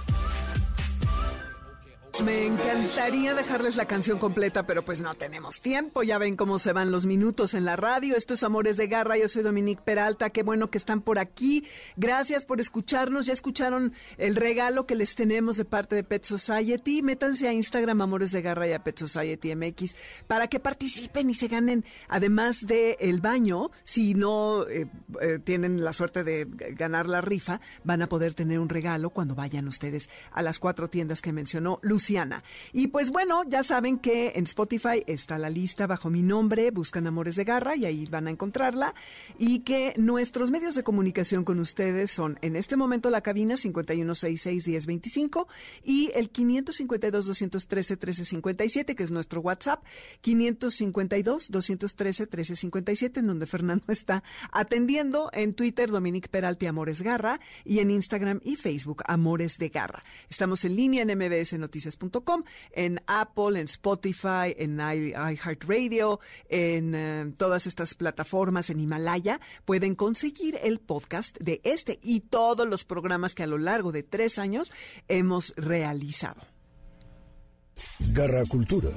[2.25, 6.03] Me encantaría dejarles la canción completa, pero pues no tenemos tiempo.
[6.03, 8.15] Ya ven cómo se van los minutos en la radio.
[8.15, 9.17] Esto es Amores de Garra.
[9.17, 10.29] Yo soy Dominique Peralta.
[10.29, 11.65] Qué bueno que están por aquí.
[11.95, 13.25] Gracias por escucharnos.
[13.25, 17.01] Ya escucharon el regalo que les tenemos de parte de Pet Society.
[17.01, 19.95] Métanse a Instagram Amores de Garra y a Pet Society MX
[20.27, 24.87] para que participen y se ganen, además de el baño, si no eh,
[25.21, 29.33] eh, tienen la suerte de ganar la rifa, van a poder tener un regalo cuando
[29.33, 32.10] vayan ustedes a las cuatro tiendas que mencionó Lucy
[32.73, 37.07] Y pues bueno, ya saben que en Spotify está la lista bajo mi nombre, buscan
[37.07, 38.93] Amores de Garra y ahí van a encontrarla.
[39.37, 45.47] Y que nuestros medios de comunicación con ustedes son en este momento la cabina 51661025
[45.83, 49.83] y el 552-213-1357, que es nuestro WhatsApp,
[50.23, 55.29] 552-213-1357, en donde Fernando está atendiendo.
[55.33, 60.03] En Twitter, Dominique Peralti Amores Garra y en Instagram y Facebook, Amores de Garra.
[60.29, 61.09] Estamos en línea en
[62.71, 69.39] en Apple, en Spotify, en iHeartRadio, en eh, todas estas plataformas, en Himalaya.
[69.65, 74.03] Pueden conseguir el podcast de este y todos los programas que a lo largo de
[74.03, 74.71] tres años
[75.07, 76.41] hemos realizado.
[78.13, 78.89] Garra Cultura.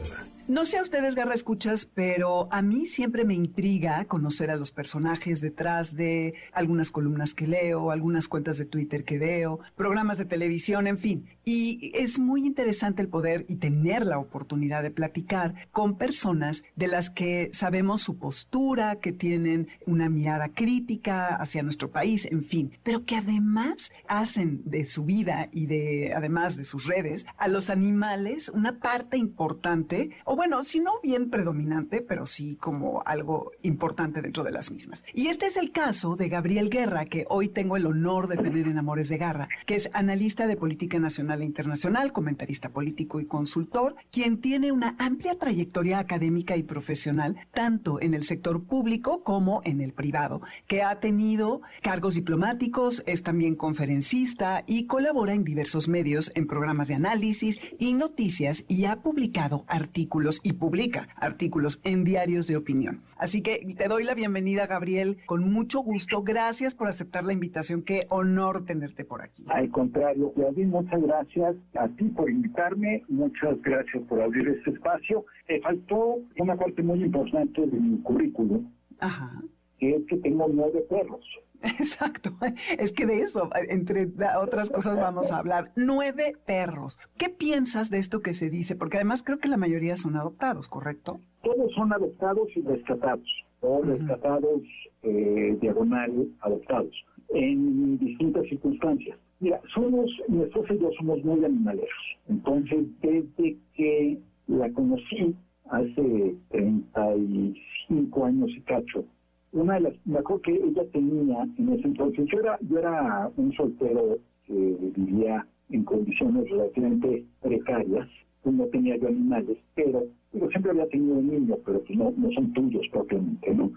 [0.47, 4.71] No sé a ustedes, Garra Escuchas, pero a mí siempre me intriga conocer a los
[4.71, 10.27] personajes detrás de algunas columnas que leo, algunas cuentas de Twitter que veo, programas de
[10.27, 11.25] televisión, en fin.
[11.47, 16.89] Y es muy interesante el poder y tener la oportunidad de platicar con personas de
[16.89, 22.71] las que sabemos su postura, que tienen una mirada crítica hacia nuestro país, en fin,
[22.83, 27.71] pero que además hacen de su vida y de, además de sus redes, a los
[27.71, 34.45] animales una parte importante bueno, si no bien predominante, pero sí como algo importante dentro
[34.45, 35.05] de las mismas.
[35.13, 38.67] Y este es el caso de Gabriel Guerra, que hoy tengo el honor de tener
[38.67, 43.27] en Amores de Garra, que es analista de política nacional e internacional, comentarista político y
[43.27, 49.61] consultor, quien tiene una amplia trayectoria académica y profesional, tanto en el sector público como
[49.65, 55.89] en el privado, que ha tenido cargos diplomáticos, es también conferencista y colabora en diversos
[55.89, 62.05] medios en programas de análisis y noticias y ha publicado artículos y publica artículos en
[62.05, 63.01] diarios de opinión.
[63.17, 66.23] Así que te doy la bienvenida, Gabriel, con mucho gusto.
[66.23, 67.83] Gracias por aceptar la invitación.
[67.83, 69.45] Qué honor tenerte por aquí.
[69.49, 73.03] Al contrario, Claudia, muchas gracias a ti por invitarme.
[73.09, 75.25] Muchas gracias por abrir este espacio.
[75.49, 79.43] Me faltó una parte muy importante de mi currículum, Ajá.
[79.79, 81.25] que es que tengo nueve perros.
[81.79, 82.31] Exacto,
[82.79, 85.73] es que de eso, entre otras cosas, vamos a hablar.
[85.77, 86.99] Nueve perros.
[87.17, 88.77] ¿Qué piensas de esto que se dice?
[88.77, 91.21] Porque además creo que la mayoría son adoptados, ¿correcto?
[91.43, 93.27] Todos son adoptados y rescatados,
[93.61, 94.61] o rescatados
[95.03, 96.95] eh, diagonal adoptados,
[97.31, 99.19] en distintas circunstancias.
[99.41, 101.89] Mira, somos, nosotros y yo somos muy animaleros.
[102.29, 105.35] Entonces, desde que la conocí
[105.71, 109.05] hace 35 años y cacho,
[109.55, 113.31] una de las, me acuerdo que ella tenía en ese entonces, yo era, yo era
[113.37, 118.09] un soltero que vivía en condiciones relativamente precarias,
[118.43, 122.13] pues no tenía yo animales, pero, pero siempre había tenido un niño, pero pues no,
[122.17, 123.71] no son tuyos propiamente, ¿no?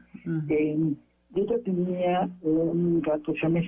[0.50, 3.68] y ella tenía un gato siamés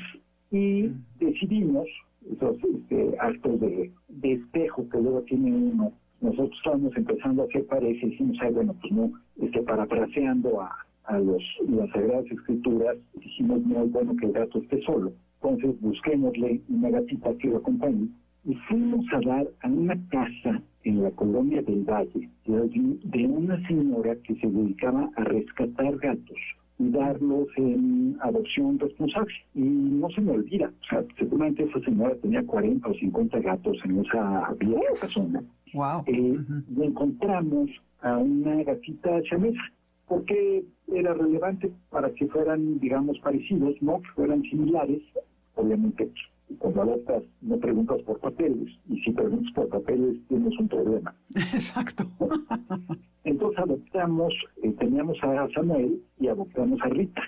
[0.52, 1.88] y decidimos,
[2.32, 7.66] esos este, actos de, de espejo que luego tiene uno, nosotros estábamos empezando a hacer
[7.68, 10.76] parejas y decimos, ay, bueno, pues no, este, parafraseando a
[11.10, 15.12] a los, las Sagradas Escrituras, dijimos, no es bueno que el gato esté solo.
[15.42, 18.08] Entonces busquémosle una gatita que lo acompañe
[18.46, 24.16] y fuimos a dar a una casa en la colonia del Valle de una señora
[24.24, 26.38] que se dedicaba a rescatar gatos
[26.78, 29.34] y darlos en adopción responsable.
[29.54, 33.78] Y no se me olvida, o sea, seguramente esa señora tenía 40 o 50 gatos
[33.84, 35.44] en esa vieja zona.
[35.74, 36.04] Wow.
[36.08, 36.38] Eh,
[36.76, 37.70] y encontramos
[38.02, 39.62] a una gatita chamesa
[40.10, 44.02] porque era relevante para que fueran, digamos, parecidos, ¿no?
[44.02, 45.02] Que fueran similares.
[45.56, 46.12] Obviamente,
[46.58, 51.16] cuando adoptas, no preguntas por papeles, y si preguntas por papeles, tienes un problema.
[51.54, 52.06] Exacto.
[53.24, 57.22] Entonces adoptamos, eh, teníamos a Samuel y adoptamos a Rita.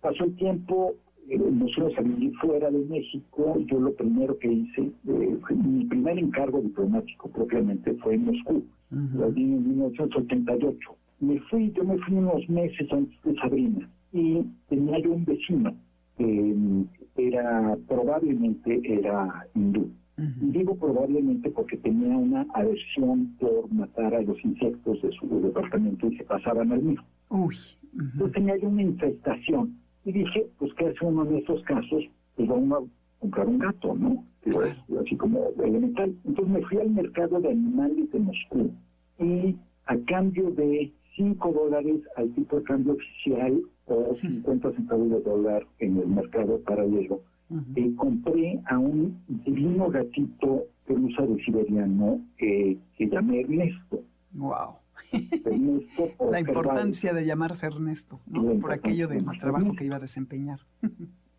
[0.00, 0.94] Pasó el tiempo,
[1.28, 5.84] eh, nos fuimos a vivir fuera de México, yo lo primero que hice, eh, mi
[5.86, 12.48] primer encargo diplomático propiamente fue en Moscú, en 1988 me fui, yo me fui unos
[12.48, 15.74] meses antes de Sabrina y tenía yo un vecino
[16.16, 16.84] que mm,
[17.16, 19.90] era, probablemente era hindú.
[20.18, 26.08] Y digo probablemente porque tenía una aversión por matar a los insectos de su departamento
[26.08, 27.02] y se pasaban al mío.
[27.30, 27.56] Uy.
[27.94, 29.78] Entonces tenía yo una infestación.
[30.04, 32.04] Y dije, pues, ¿qué hace uno en estos casos?
[32.36, 34.24] Pues vamos a comprar un gato, ¿no?
[35.00, 36.14] así como elemental.
[36.24, 38.72] Entonces me fui al mercado de animales de Moscú
[39.18, 39.56] y
[39.86, 45.66] a cambio de 5 dólares al tipo de cambio oficial o 50 centavos de dólar
[45.78, 47.20] en el mercado paralelo.
[47.50, 54.02] Uh compré a un divino gatito que usa de siberiano eh, que llamé Ernesto.
[54.32, 54.76] ¡Wow!
[55.12, 58.54] Ernesto La importancia de llamarse Ernesto, ¿no?
[58.60, 60.60] por aquello del trabajo que iba a desempeñar.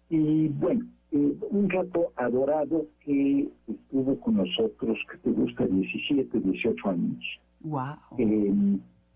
[0.10, 6.90] y bueno, Eh, un gato adorado que estuvo con nosotros, que te gusta, 17, 18
[6.90, 7.24] años.
[7.64, 7.98] Wow.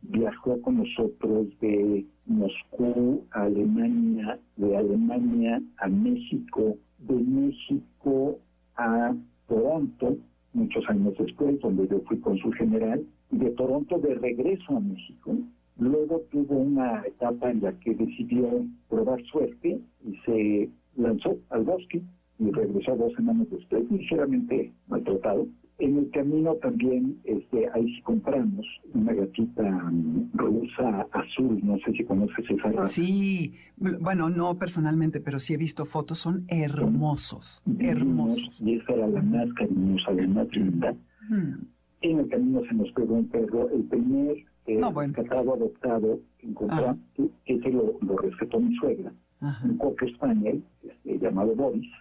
[0.10, 8.40] Viajó con nosotros de Moscú a Alemania, de Alemania a México, de México
[8.76, 9.16] a
[9.48, 10.18] Toronto,
[10.54, 15.38] muchos años después, donde yo fui su general, y de Toronto de regreso a México.
[15.78, 22.02] Luego tuvo una etapa en la que decidió probar suerte y se lanzó al bosque
[22.40, 25.48] y regresó dos semanas después, ligeramente maltratado.
[25.78, 31.92] En el camino también, este, ahí sí compramos una gatita mm, rusa azul, no sé
[31.92, 32.88] si conoces esa raza.
[32.88, 38.62] Sí, bueno, no personalmente, pero sí he visto fotos, son hermosos, hermosos.
[38.62, 40.96] Y esa era la más cariñosa, la más linda.
[41.30, 41.66] Mm.
[42.02, 46.98] En el camino se nos pegó un perro, el primer eh, rescatado, adoptado, encontró, ah.
[47.46, 49.12] ese lo, lo rescató mi suegra,
[49.42, 51.92] un coque español este, llamado Boris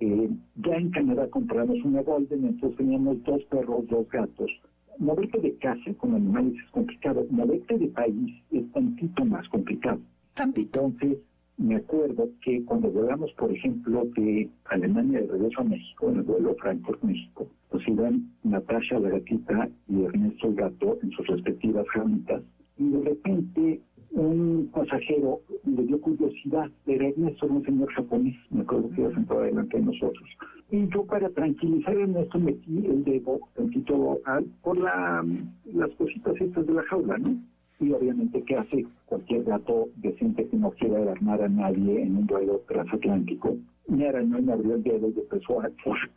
[0.00, 4.50] eh, ya en Canadá compramos una Golden, entonces teníamos dos perros, dos gatos.
[4.98, 10.00] Moverte de casa con animales es complicado, moverte de país es tantito más complicado.
[10.38, 11.18] Entonces,
[11.58, 16.22] me acuerdo que cuando volamos, por ejemplo, de Alemania de regreso a México, en el
[16.22, 22.42] vuelo Frankfurt-México, pues iban Natasha, la gatita, y Ernesto, el gato, en sus respectivas jamitas,
[22.76, 23.80] y de repente
[24.16, 29.40] un pasajero le dio curiosidad, era Ernesto, un señor japonés, me acuerdo que iba sentado
[29.40, 30.28] adelante de nosotros.
[30.70, 34.18] Y yo para tranquilizar a Ernesto metí el dedo tantito
[34.62, 35.24] por la,
[35.66, 37.36] las cositas estas de la jaula, ¿no?
[37.78, 42.26] Y obviamente, ¿qué hace cualquier gato decente que no quiera alarmar a nadie en un
[42.26, 43.54] vuelo transatlántico?
[43.86, 45.68] Me arañó y me abrió el dedo y empezó a,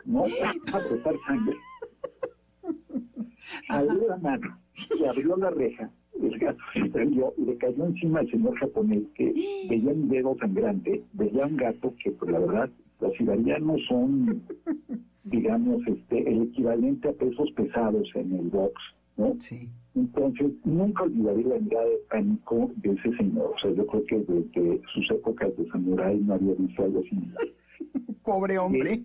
[0.06, 0.24] ¿no?
[0.74, 1.58] a brotar sangre.
[3.68, 4.58] Abrió la mano
[4.98, 5.92] y abrió la reja
[6.28, 9.34] el gato se prendió y le cayó encima al señor japonés que
[9.70, 14.44] veía un dedo sangrante, veía un gato que, pues la verdad, los iranianos son,
[15.24, 18.74] digamos, este, el equivalente a pesos pesados en el box,
[19.18, 19.36] ¿no?
[19.40, 19.70] Sí.
[19.96, 23.54] Entonces, nunca olvidaré la mirada de pánico de ese señor.
[23.56, 27.48] O sea, yo creo que desde sus épocas de samurái no había visto algo similar.
[28.24, 29.02] Pobre hombre.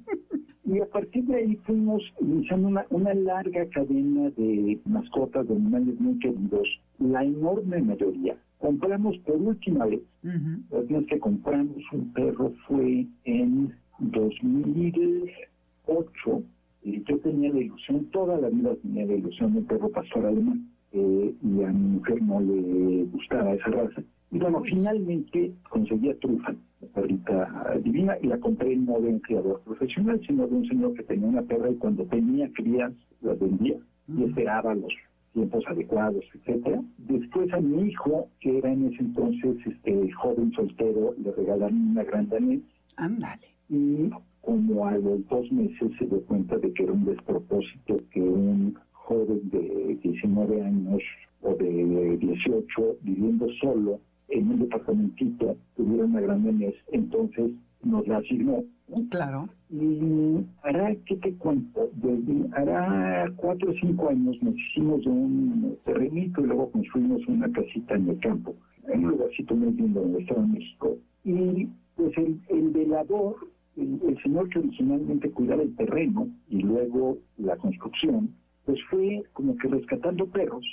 [0.66, 6.00] Y a partir de ahí fuimos iniciando una, una larga cadena de mascotas, de animales
[6.00, 6.66] muy queridos,
[6.98, 8.34] la enorme mayoría.
[8.58, 16.42] Compramos por última vez, la última vez que compramos un perro fue en 2008,
[16.82, 20.24] y yo tenía la ilusión, toda la vida tenía la ilusión de un perro pastor
[20.24, 24.02] alemán, eh, y a mi mujer no le gustaba esa raza.
[24.35, 29.20] Y bueno, finalmente conseguí a Trufa, la perrita divina, y la compré no de un
[29.20, 33.35] criador profesional, sino de un señor que tenía una perra y cuando tenía crías la
[33.35, 33.76] vendía
[34.09, 34.93] y esperaba los
[35.35, 36.82] tiempos adecuados, etcétera.
[36.99, 42.03] Después a mi hijo, que era en ese entonces este joven soltero, le regalaron una
[42.03, 42.61] gran danés.
[42.97, 43.47] Ándale.
[43.68, 44.11] Y
[44.41, 48.76] como a los dos meses se dio cuenta de que era un despropósito que un
[48.91, 51.03] joven de 19 años
[51.43, 57.50] o de 18 viviendo solo en un departamentito tuviera una gran danés, entonces
[57.82, 58.64] nos la asignó.
[59.10, 59.48] Claro.
[59.70, 61.90] Y hará, ¿qué te cuento?
[61.94, 67.50] Desde, hará cuatro o cinco años nos hicimos de un terrenito y luego construimos una
[67.50, 68.54] casita en el campo,
[68.88, 70.96] en un lugarcito muy lindo en el Estado de México.
[71.24, 73.36] Y pues el, el velador,
[73.76, 78.30] el, el señor que originalmente cuidaba el terreno y luego la construcción,
[78.64, 80.64] pues fue como que rescatando perros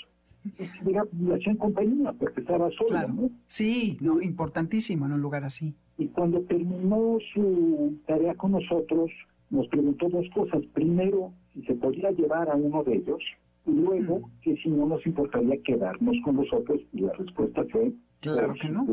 [0.83, 3.29] le hacían compañía porque estaba sola, ¿no?
[3.47, 5.75] Sí, no, importantísimo en un lugar así.
[5.97, 9.11] Y cuando terminó su tarea con nosotros,
[9.49, 10.65] nos preguntó dos cosas.
[10.73, 13.21] Primero, si se podía llevar a uno de ellos,
[13.67, 14.41] y luego, mm.
[14.41, 18.85] que si no nos importaría quedarnos con nosotros, y la respuesta fue, claro que no.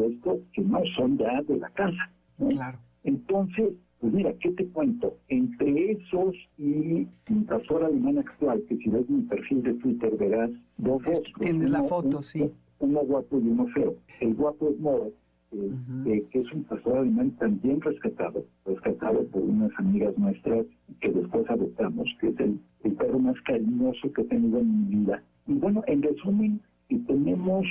[0.53, 2.11] que no son ya de la casa.
[2.36, 2.78] Claro.
[3.05, 5.16] Entonces, pues mira, ¿qué te cuento?
[5.28, 10.51] Entre esos y mi pastor alemán actual, que si ves mi perfil de Twitter verás
[10.76, 11.32] dos fotos.
[11.40, 12.51] Tienes la foto, sí.
[12.78, 13.96] Uno guapo y uno feo.
[14.20, 15.11] El guapo es Moro,
[15.53, 20.66] eh, que es un pastor alemán también rescatado, rescatado por unas amigas nuestras
[21.01, 24.96] que después adoptamos, que es el, el perro más cariñoso que he tenido en mi
[24.96, 25.22] vida.
[25.49, 26.61] Y bueno, en resumen,
[27.07, 27.66] tenemos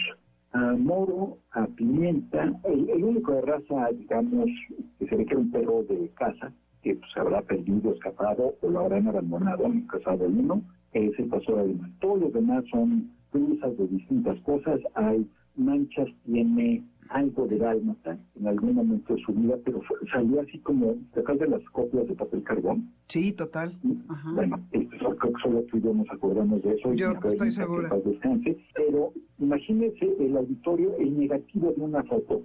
[0.54, 4.50] a moro, a pimienta, el, único de raza, digamos,
[4.98, 8.56] que se ve que era un perro de casa, que pues, se habrá perdido, escapado
[8.62, 10.62] o lo habrán abandonado en casado uno,
[10.93, 11.93] es el pastor alemán.
[12.00, 18.47] Todos los demás son cruzas de distintas cosas, hay manchas, tiene algo de dálmata en
[18.47, 19.82] algún momento de su vida, pero
[20.12, 22.91] salió así como, ¿te de las copias de papel carbón?
[23.08, 23.78] Sí, total.
[24.34, 26.93] Bueno, creo que solo tú y yo nos acordamos de eso.
[26.93, 27.89] Yo estoy segura.
[28.76, 32.43] pero imagínese el auditorio, el negativo de una foto.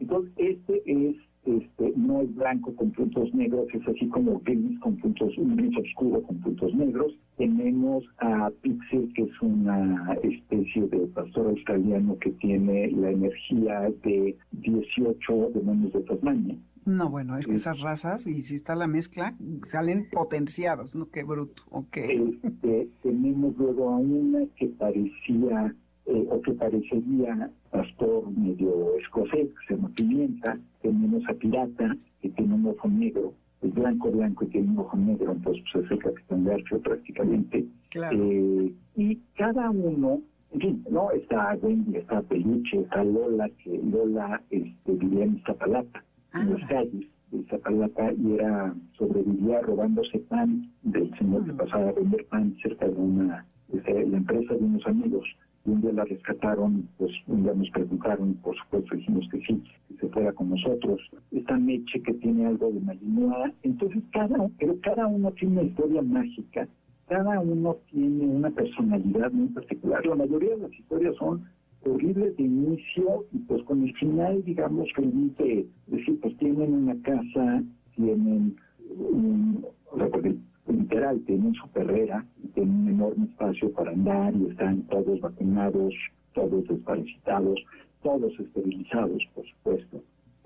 [0.00, 4.96] Entonces, este es este, no es blanco con puntos negros, es así como gris con
[4.96, 7.12] puntos, un gris oscuro con puntos negros.
[7.36, 14.36] Tenemos a Pixel, que es una especie de pastor australiano que tiene la energía de
[14.52, 16.56] 18 demonios de Tasmania.
[16.84, 21.08] No, bueno, es que esas razas, y si está la mezcla, salen potenciados, ¿no?
[21.10, 21.96] Qué bruto, ok.
[21.96, 25.74] Este, tenemos luego a una que parecía,
[26.06, 30.58] eh, o que parecería pastor medio escocés, que se llama Pimienta.
[30.80, 34.96] Tenemos a Pirata, que tiene un ojo negro, es blanco, blanco y tiene un ojo
[34.96, 37.66] negro, entonces pues, es el capitán Garfio prácticamente.
[37.94, 40.20] Eh, y cada uno
[40.52, 41.10] en fin, ¿no?
[41.12, 47.06] Está Wendy, está Peluche, está Lola, que Lola este, vivía en Iztapalapa en las calles
[47.30, 52.86] de Zapalapa y era, sobrevivía robándose pan del señor que pasaba a vender pan cerca
[52.86, 55.26] de una, de la empresa de unos amigos.
[55.64, 59.96] Un día la rescataron, pues un día nos preguntaron, por supuesto dijimos que sí, que
[59.96, 61.00] se fuera con nosotros.
[61.30, 63.54] Esta Meche que tiene algo de Malinois.
[63.62, 66.68] Entonces cada, pero cada uno tiene una historia mágica,
[67.08, 70.04] cada uno tiene una personalidad muy particular.
[70.04, 71.44] La mayoría de las historias son
[71.84, 76.96] horribles de inicio y pues con el final, digamos, feliz de decir, pues tienen una
[77.02, 77.62] casa,
[77.94, 78.56] tienen
[78.98, 79.64] un,
[80.10, 80.36] porque
[80.72, 85.94] literal, tienen su perrera, y tienen un enorme espacio para andar y están todos vacunados,
[86.34, 87.60] todos desparasitados,
[88.02, 90.02] todos esterilizados, por supuesto.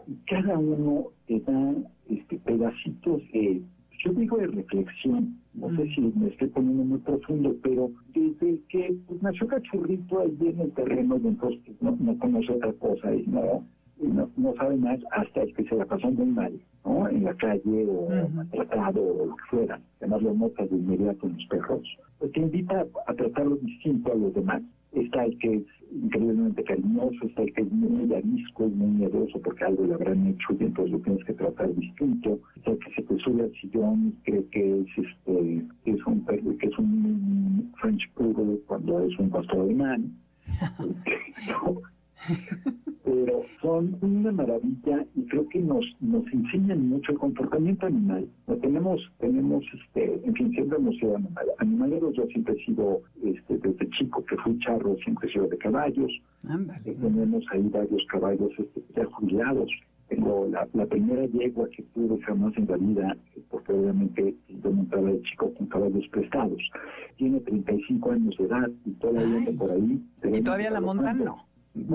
[0.07, 1.75] Y cada uno te da
[2.09, 3.63] este, pedacitos de
[4.05, 8.95] yo digo de reflexión, no sé si me estoy poniendo muy profundo, pero desde que
[9.07, 13.27] pues, nació cachorrito ahí en el terreno entonces pues, no, no, conoce otra cosa y
[13.27, 13.65] no,
[14.01, 16.53] no, sabe más hasta el que se la pasó muy mal,
[16.85, 17.09] ¿no?
[17.09, 19.81] En la calle o maltratado o lo que fuera.
[20.01, 21.99] Además lo notas de inmediato en los perros.
[22.19, 24.63] Pues te invita a tratarlo distinto a los demás
[25.01, 29.41] está el que es increíblemente cariñoso, está el que es muy arisco y muy miedoso
[29.41, 32.91] porque algo le habrán hecho y entonces lo tienes que tratar distinto, está el que
[32.95, 36.79] se te sube al sillón y cree que es este es un perro, que es
[36.79, 40.13] un French puro cuando es un pastor alemán.
[43.07, 48.29] pero son una maravilla y creo que nos nos enseñan mucho el comportamiento animal.
[48.49, 52.15] No tenemos tenemos este, en fin, siempre hemos sido animal, animaleros.
[52.15, 56.13] Yo siempre he sido este, desde chico que fui charro, siempre he sido de caballos.
[56.85, 59.71] Tenemos ahí varios caballos este, ya jubilados.
[60.09, 63.17] Tengo la, la, primera yegua que tuve jamás en la vida,
[63.51, 66.63] porque obviamente yo montaba de chico con caballos prestados.
[67.17, 70.01] Tiene 35 años de edad y todavía anda por ahí.
[70.23, 71.25] ¿Y todavía la montan?
[71.25, 71.46] No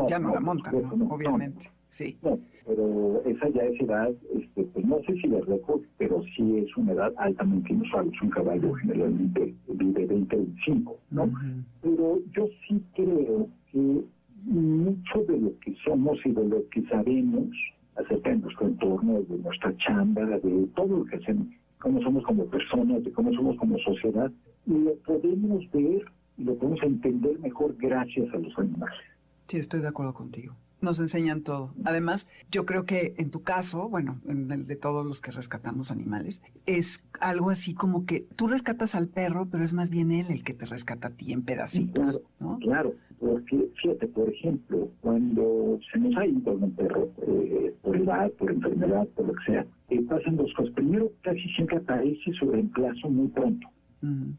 [0.07, 0.75] ya no, la montan,
[1.09, 1.69] obviamente.
[1.89, 2.17] Sí.
[2.65, 6.77] pero esa ya es edad, este, pues no sé si la récord, pero sí es
[6.77, 8.09] una edad altamente inusual.
[8.13, 11.29] Es un caballo generalmente vive 20, 25, ¿no?
[11.81, 14.05] Pero yo sí creo que
[14.45, 17.49] mucho de lo que somos y de lo que sabemos
[17.97, 21.47] acerca de nuestro entorno, de nuestra chamba, de todo lo que hacemos,
[21.79, 24.31] cómo somos como personas, de cómo somos como sociedad,
[24.65, 26.05] lo podemos ver
[26.37, 28.95] y lo podemos entender mejor gracias a los animales.
[29.51, 30.55] Sí, estoy de acuerdo contigo.
[30.79, 31.73] Nos enseñan todo.
[31.83, 35.91] Además, yo creo que en tu caso, bueno, en el de todos los que rescatamos
[35.91, 40.27] animales, es algo así como que tú rescatas al perro, pero es más bien él
[40.29, 42.01] el que te rescata a ti en pedacitos.
[42.01, 42.59] Claro, ¿no?
[42.59, 48.31] claro porque fíjate, por ejemplo, cuando se nos ha ido un perro eh, por edad,
[48.31, 50.73] por enfermedad, por lo que sea, eh, pasan dos cosas.
[50.75, 53.67] Primero, casi siempre aparece su reemplazo muy pronto.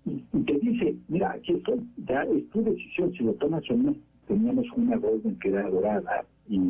[0.06, 3.74] y, y, te dice, mira, aquí estoy, ya es tu decisión si lo tomas o
[3.74, 3.94] no
[4.26, 6.60] teníamos una Golden que era dorada y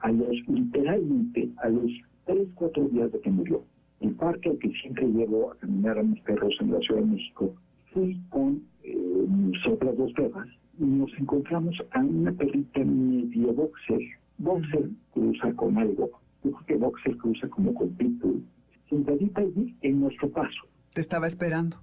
[0.00, 1.90] a los, literalmente, a los
[2.24, 3.62] tres, cuatro días de que murió,
[4.00, 7.06] el parque al que siempre llevo a caminar a mis perros en la Ciudad de
[7.06, 7.54] México,
[7.92, 14.00] fui con eh, mis otras dos perras y nos encontramos a una perrita medio boxer.
[14.38, 16.10] Boxer cruza con algo.
[16.44, 18.44] Yo creo que boxer cruza como con pitbull.
[18.90, 20.66] Sentadita allí en nuestro paso.
[20.96, 21.76] Te estaba esperando.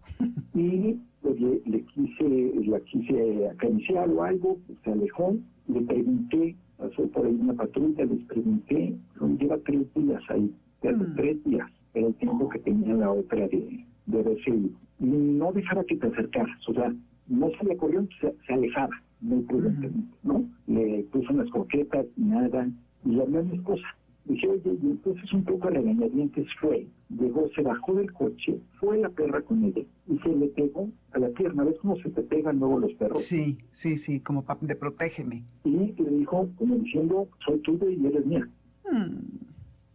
[0.56, 5.36] y oye, le quise, la quise acariciar o algo, se alejó,
[5.68, 8.96] le pregunté, pasó por ahí una patrulla, les pregunté,
[9.40, 10.52] lleva tres días ahí,
[10.82, 11.16] mm.
[11.16, 14.64] tres días, era el tiempo que tenía la otra de, de
[15.00, 16.92] Y no dejaba que te acercaras, o sea,
[17.28, 20.44] no se le corrió, se, se alejaba, muy prudentemente, ¿no?
[20.66, 22.68] Le puso unas coquetas, nada,
[23.06, 23.86] y habló a mi esposa
[24.26, 29.10] Dije, oye, y entonces un poco regañadientes fue, llegó, se bajó del coche, fue la
[29.10, 31.66] perra con ella y se le pegó a la pierna.
[31.66, 33.22] ¿Ves cómo se te pegan luego los perros?
[33.22, 35.44] Sí, sí, sí, como de protégeme.
[35.66, 38.48] Y le dijo, como diciendo, soy tuyo y eres mía.
[38.90, 39.18] Hmm.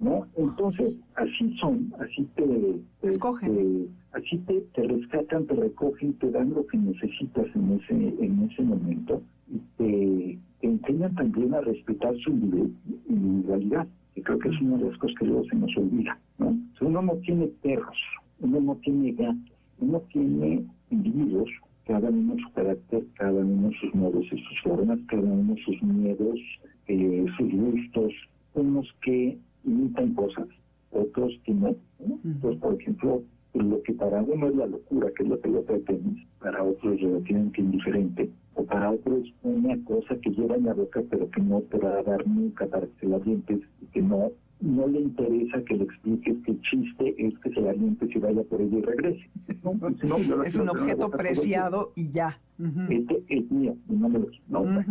[0.00, 0.26] ¿No?
[0.36, 3.08] Entonces, así son, así te...
[3.08, 3.88] Escogen.
[4.12, 8.62] así te, te rescatan, te recogen, te dan lo que necesitas en ese, en ese
[8.62, 13.88] momento y te, te enseñan también a respetar su individualidad
[14.18, 16.18] y creo que es una de las cosas que luego se nos olvida.
[16.38, 16.58] ¿no?
[16.80, 17.96] uno no tiene perros,
[18.40, 21.48] uno no tiene gatos, uno tiene individuos,
[21.86, 26.40] cada uno su carácter, cada uno sus modos y sus formas, cada uno sus miedos,
[26.88, 28.12] eh, sus gustos,
[28.54, 30.48] unos que imitan cosas,
[30.90, 31.76] otros que no.
[32.24, 33.22] Entonces, por ejemplo,
[33.54, 36.94] lo que para uno es la locura, que es la pelota de tenis, para otros
[36.94, 41.40] es relativamente indiferente, o para otros una cosa que lleva en la boca pero que
[41.40, 44.30] no te va a dar nunca para que se la dientes y que no
[44.60, 48.18] no le interesa que le expliques que el chiste es que se la dientes y
[48.18, 49.30] vaya por ella y regrese.
[50.44, 52.36] es un objeto preciado y ya.
[52.90, 54.84] Este es mío y no me lo no,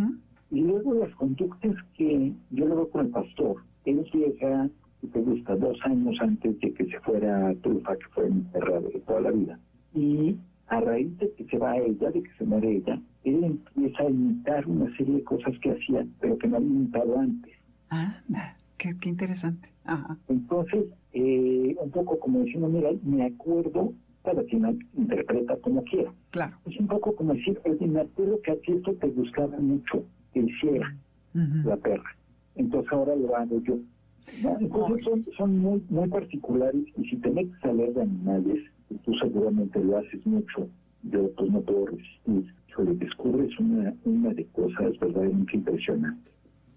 [0.50, 4.70] Y luego las conductas que yo lo veo con el pastor, él llega
[5.12, 9.30] te gusta, dos años antes de que se fuera Trufa, que fue de toda la
[9.30, 9.58] vida.
[9.94, 10.36] Y
[10.68, 13.00] a raíz de que se va ella, de que se muere ella,
[14.10, 17.52] imitar una serie de cosas que hacía, pero que no había imitado antes.
[17.90, 18.20] Ah,
[18.76, 19.70] qué, interesante.
[20.28, 23.92] Entonces, eh, un poco como diciendo, mira, me acuerdo,
[24.22, 26.12] cada quien interpreta como quiera.
[26.30, 26.56] Claro.
[26.66, 30.40] Es un poco como decir, me acuerdo que a ti esto te gustaba mucho que
[30.40, 30.94] hiciera
[31.34, 32.16] la perra.
[32.56, 33.78] Entonces ahora lo hago yo.
[34.60, 38.64] Entonces son, son muy, muy particulares y si te metes a leer de animales,
[39.04, 40.68] tú seguramente lo haces mucho,
[41.04, 46.27] yo pues no puedo resistir, le descubres una, una de cosas verdaderamente impresionantes.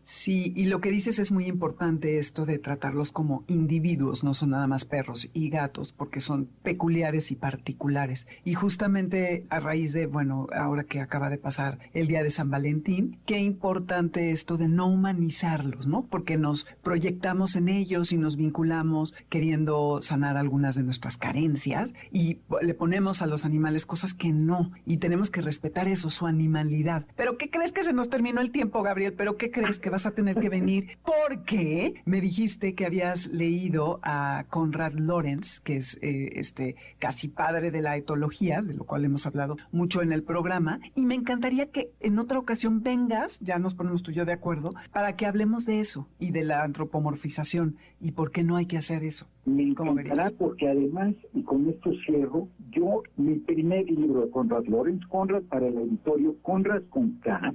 [0.04, 4.52] Sí, y lo que dices es muy importante esto de tratarlos como individuos, no son
[4.52, 8.28] nada más perros y gatos, porque son peculiares y particulares.
[8.44, 12.50] Y justamente a raíz de, bueno, ahora que acaba de pasar el día de San
[12.50, 16.04] Valentín, qué importante esto de no humanizarlos, ¿no?
[16.04, 22.40] Porque nos proyectamos en ellos y nos vinculamos queriendo sanar algunas de nuestras carencias y
[22.62, 27.06] le ponemos a los animales cosas que no, y tenemos que respetar eso, su animalidad.
[27.16, 29.14] Pero ¿qué crees que se nos terminó el tiempo, Gabriel?
[29.14, 34.00] ¿Pero qué crees que vas a tener que venir porque me dijiste que habías leído
[34.02, 39.06] a Conrad Lorenz, que es eh, este casi padre de la etología, de lo cual
[39.06, 43.60] hemos hablado mucho en el programa, y me encantaría que en otra ocasión vengas, ya
[43.60, 46.64] nos ponemos tú y yo de acuerdo, para que hablemos de eso y de la
[46.64, 49.28] antropomorfización y por qué no hay que hacer eso.
[49.46, 55.06] Me encantará porque además, y con esto cierro, yo, mi primer libro de Conrad Lorenz,
[55.08, 57.54] Conrad para el auditorio, Conrad con K,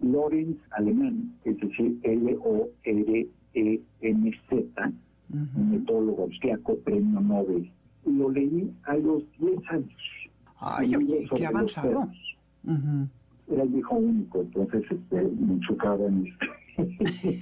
[0.00, 3.32] Lorenz alemán, es decir, L-O-R-E-N-Z,
[5.32, 7.70] un metólogo austriaco, premio Nobel.
[8.04, 10.28] Lo leí a los 10 años.
[10.60, 10.92] Ay,
[11.36, 12.08] qué avanzado.
[13.50, 16.46] Era el hijo único, entonces este, me chocaba en esto.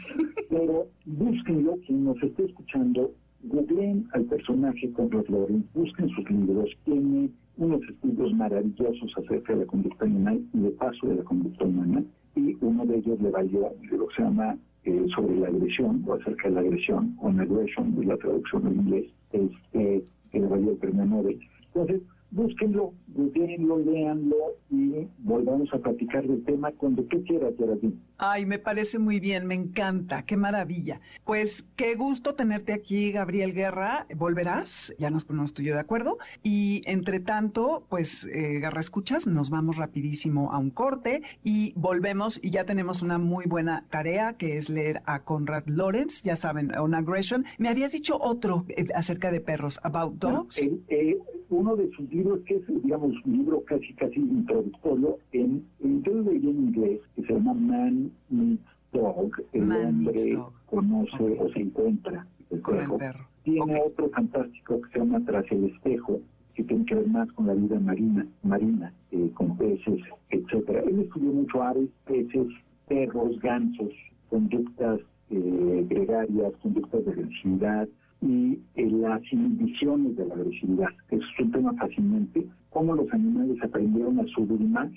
[0.48, 7.30] Pero búsquenlo, quien nos esté escuchando, googleen al personaje Conrad Lorenz, busquen sus libros, tiene
[7.56, 12.04] unos estudios maravillosos acerca de la conducta animal y de paso de la conducta humana
[12.34, 16.14] y uno de ellos le valió lo que se llama eh, sobre la agresión o
[16.14, 20.70] acerca de la agresión, on aggression, y la traducción en inglés, este, que le valió
[20.70, 21.40] el premio Nobel.
[21.66, 24.36] Entonces, búsquenlo, googleenlo, léanlo
[24.70, 27.94] y volvamos a platicar del tema cuando tú quieras, Geraldine.
[28.18, 31.00] Ay, me parece muy bien, me encanta, qué maravilla.
[31.24, 34.06] Pues qué gusto tenerte aquí, Gabriel Guerra.
[34.16, 36.18] Volverás, ya nos ponemos tú y yo de acuerdo.
[36.42, 42.40] Y entre tanto, pues, eh, Guerra Escuchas, nos vamos rapidísimo a un corte y volvemos
[42.42, 46.76] y ya tenemos una muy buena tarea que es leer a Conrad Lorenz, ya saben,
[46.76, 47.44] On Aggression.
[47.58, 50.58] Me habías dicho otro eh, acerca de perros, About Dogs.
[50.88, 51.18] Eh,
[51.48, 56.22] uno de sus libros, que es, digamos, un libro casi, casi introductorio, en, yo lo
[56.22, 58.62] leí en inglés, que se llama Man Meets
[58.92, 62.98] Dog, el hombre conoce o se encuentra el perro.
[63.42, 66.20] Tiene otro fantástico que se llama Tras el espejo,
[66.54, 70.00] que tiene que ver más con la vida marina, marina eh, con peces,
[70.30, 70.80] etcétera.
[70.80, 72.48] Él estudió mucho aves, peces,
[72.88, 73.92] perros, gansos,
[74.30, 75.00] conductas
[75.30, 77.88] eh, gregarias, conductas de agresividad,
[78.22, 80.88] y eh, las inhibiciones de la agresividad.
[81.10, 84.90] Es un tema fascinante, cómo los animales aprendieron a sublimar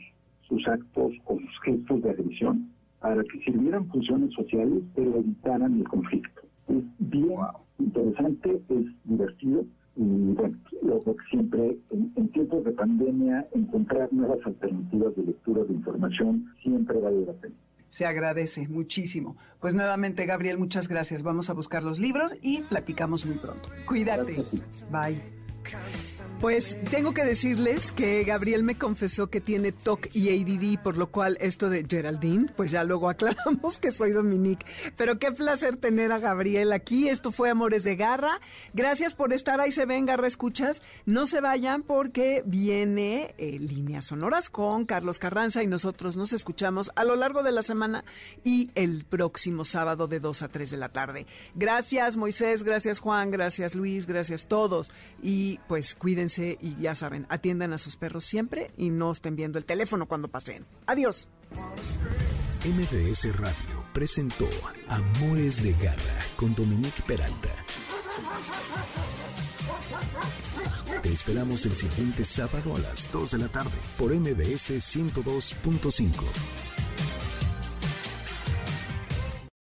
[0.48, 5.88] sus actos o sus gestos de agresión para que sirvieran funciones sociales, pero evitaran el
[5.88, 6.42] conflicto.
[6.68, 7.40] Es bien
[7.80, 9.66] interesante, es divertido
[9.96, 15.64] y bueno, lo que siempre en, en, tiempos de pandemia encontrar nuevas alternativas de lectura
[15.64, 17.56] de información siempre vale la pena
[17.90, 19.36] se agradece muchísimo.
[19.60, 21.24] Pues nuevamente, Gabriel, muchas gracias.
[21.24, 23.70] Vamos a buscar los libros y platicamos muy pronto.
[23.86, 24.44] Cuídate.
[24.92, 25.39] Bye.
[26.40, 31.12] Pues tengo que decirles que Gabriel me confesó que tiene TOC y ADD, por lo
[31.12, 34.66] cual esto de Geraldine, pues ya luego aclaramos que soy Dominique.
[34.96, 37.10] Pero qué placer tener a Gabriel aquí.
[37.10, 38.40] Esto fue Amores de Garra.
[38.74, 40.82] Gracias por estar ahí, se ven, Garra Escuchas.
[41.06, 46.90] No se vayan porque viene eh, Líneas Sonoras con Carlos Carranza y nosotros nos escuchamos
[46.96, 48.06] a lo largo de la semana
[48.46, 51.28] y el próximo sábado de 2 a 3 de la tarde.
[51.54, 54.90] Gracias, Moisés, gracias, Juan, gracias, Luis, gracias todos.
[55.22, 59.60] Y pues cuídense y ya saben, atiendan a sus perros siempre y no estén viendo
[59.60, 60.66] el teléfono cuando pasen.
[60.86, 61.28] Adiós.
[62.66, 64.48] MBS Radio presentó
[64.88, 67.50] Amores de Garra con Dominique Peralta.
[71.02, 76.79] Te esperamos el siguiente sábado a las 2 de la tarde por MBS 102.5.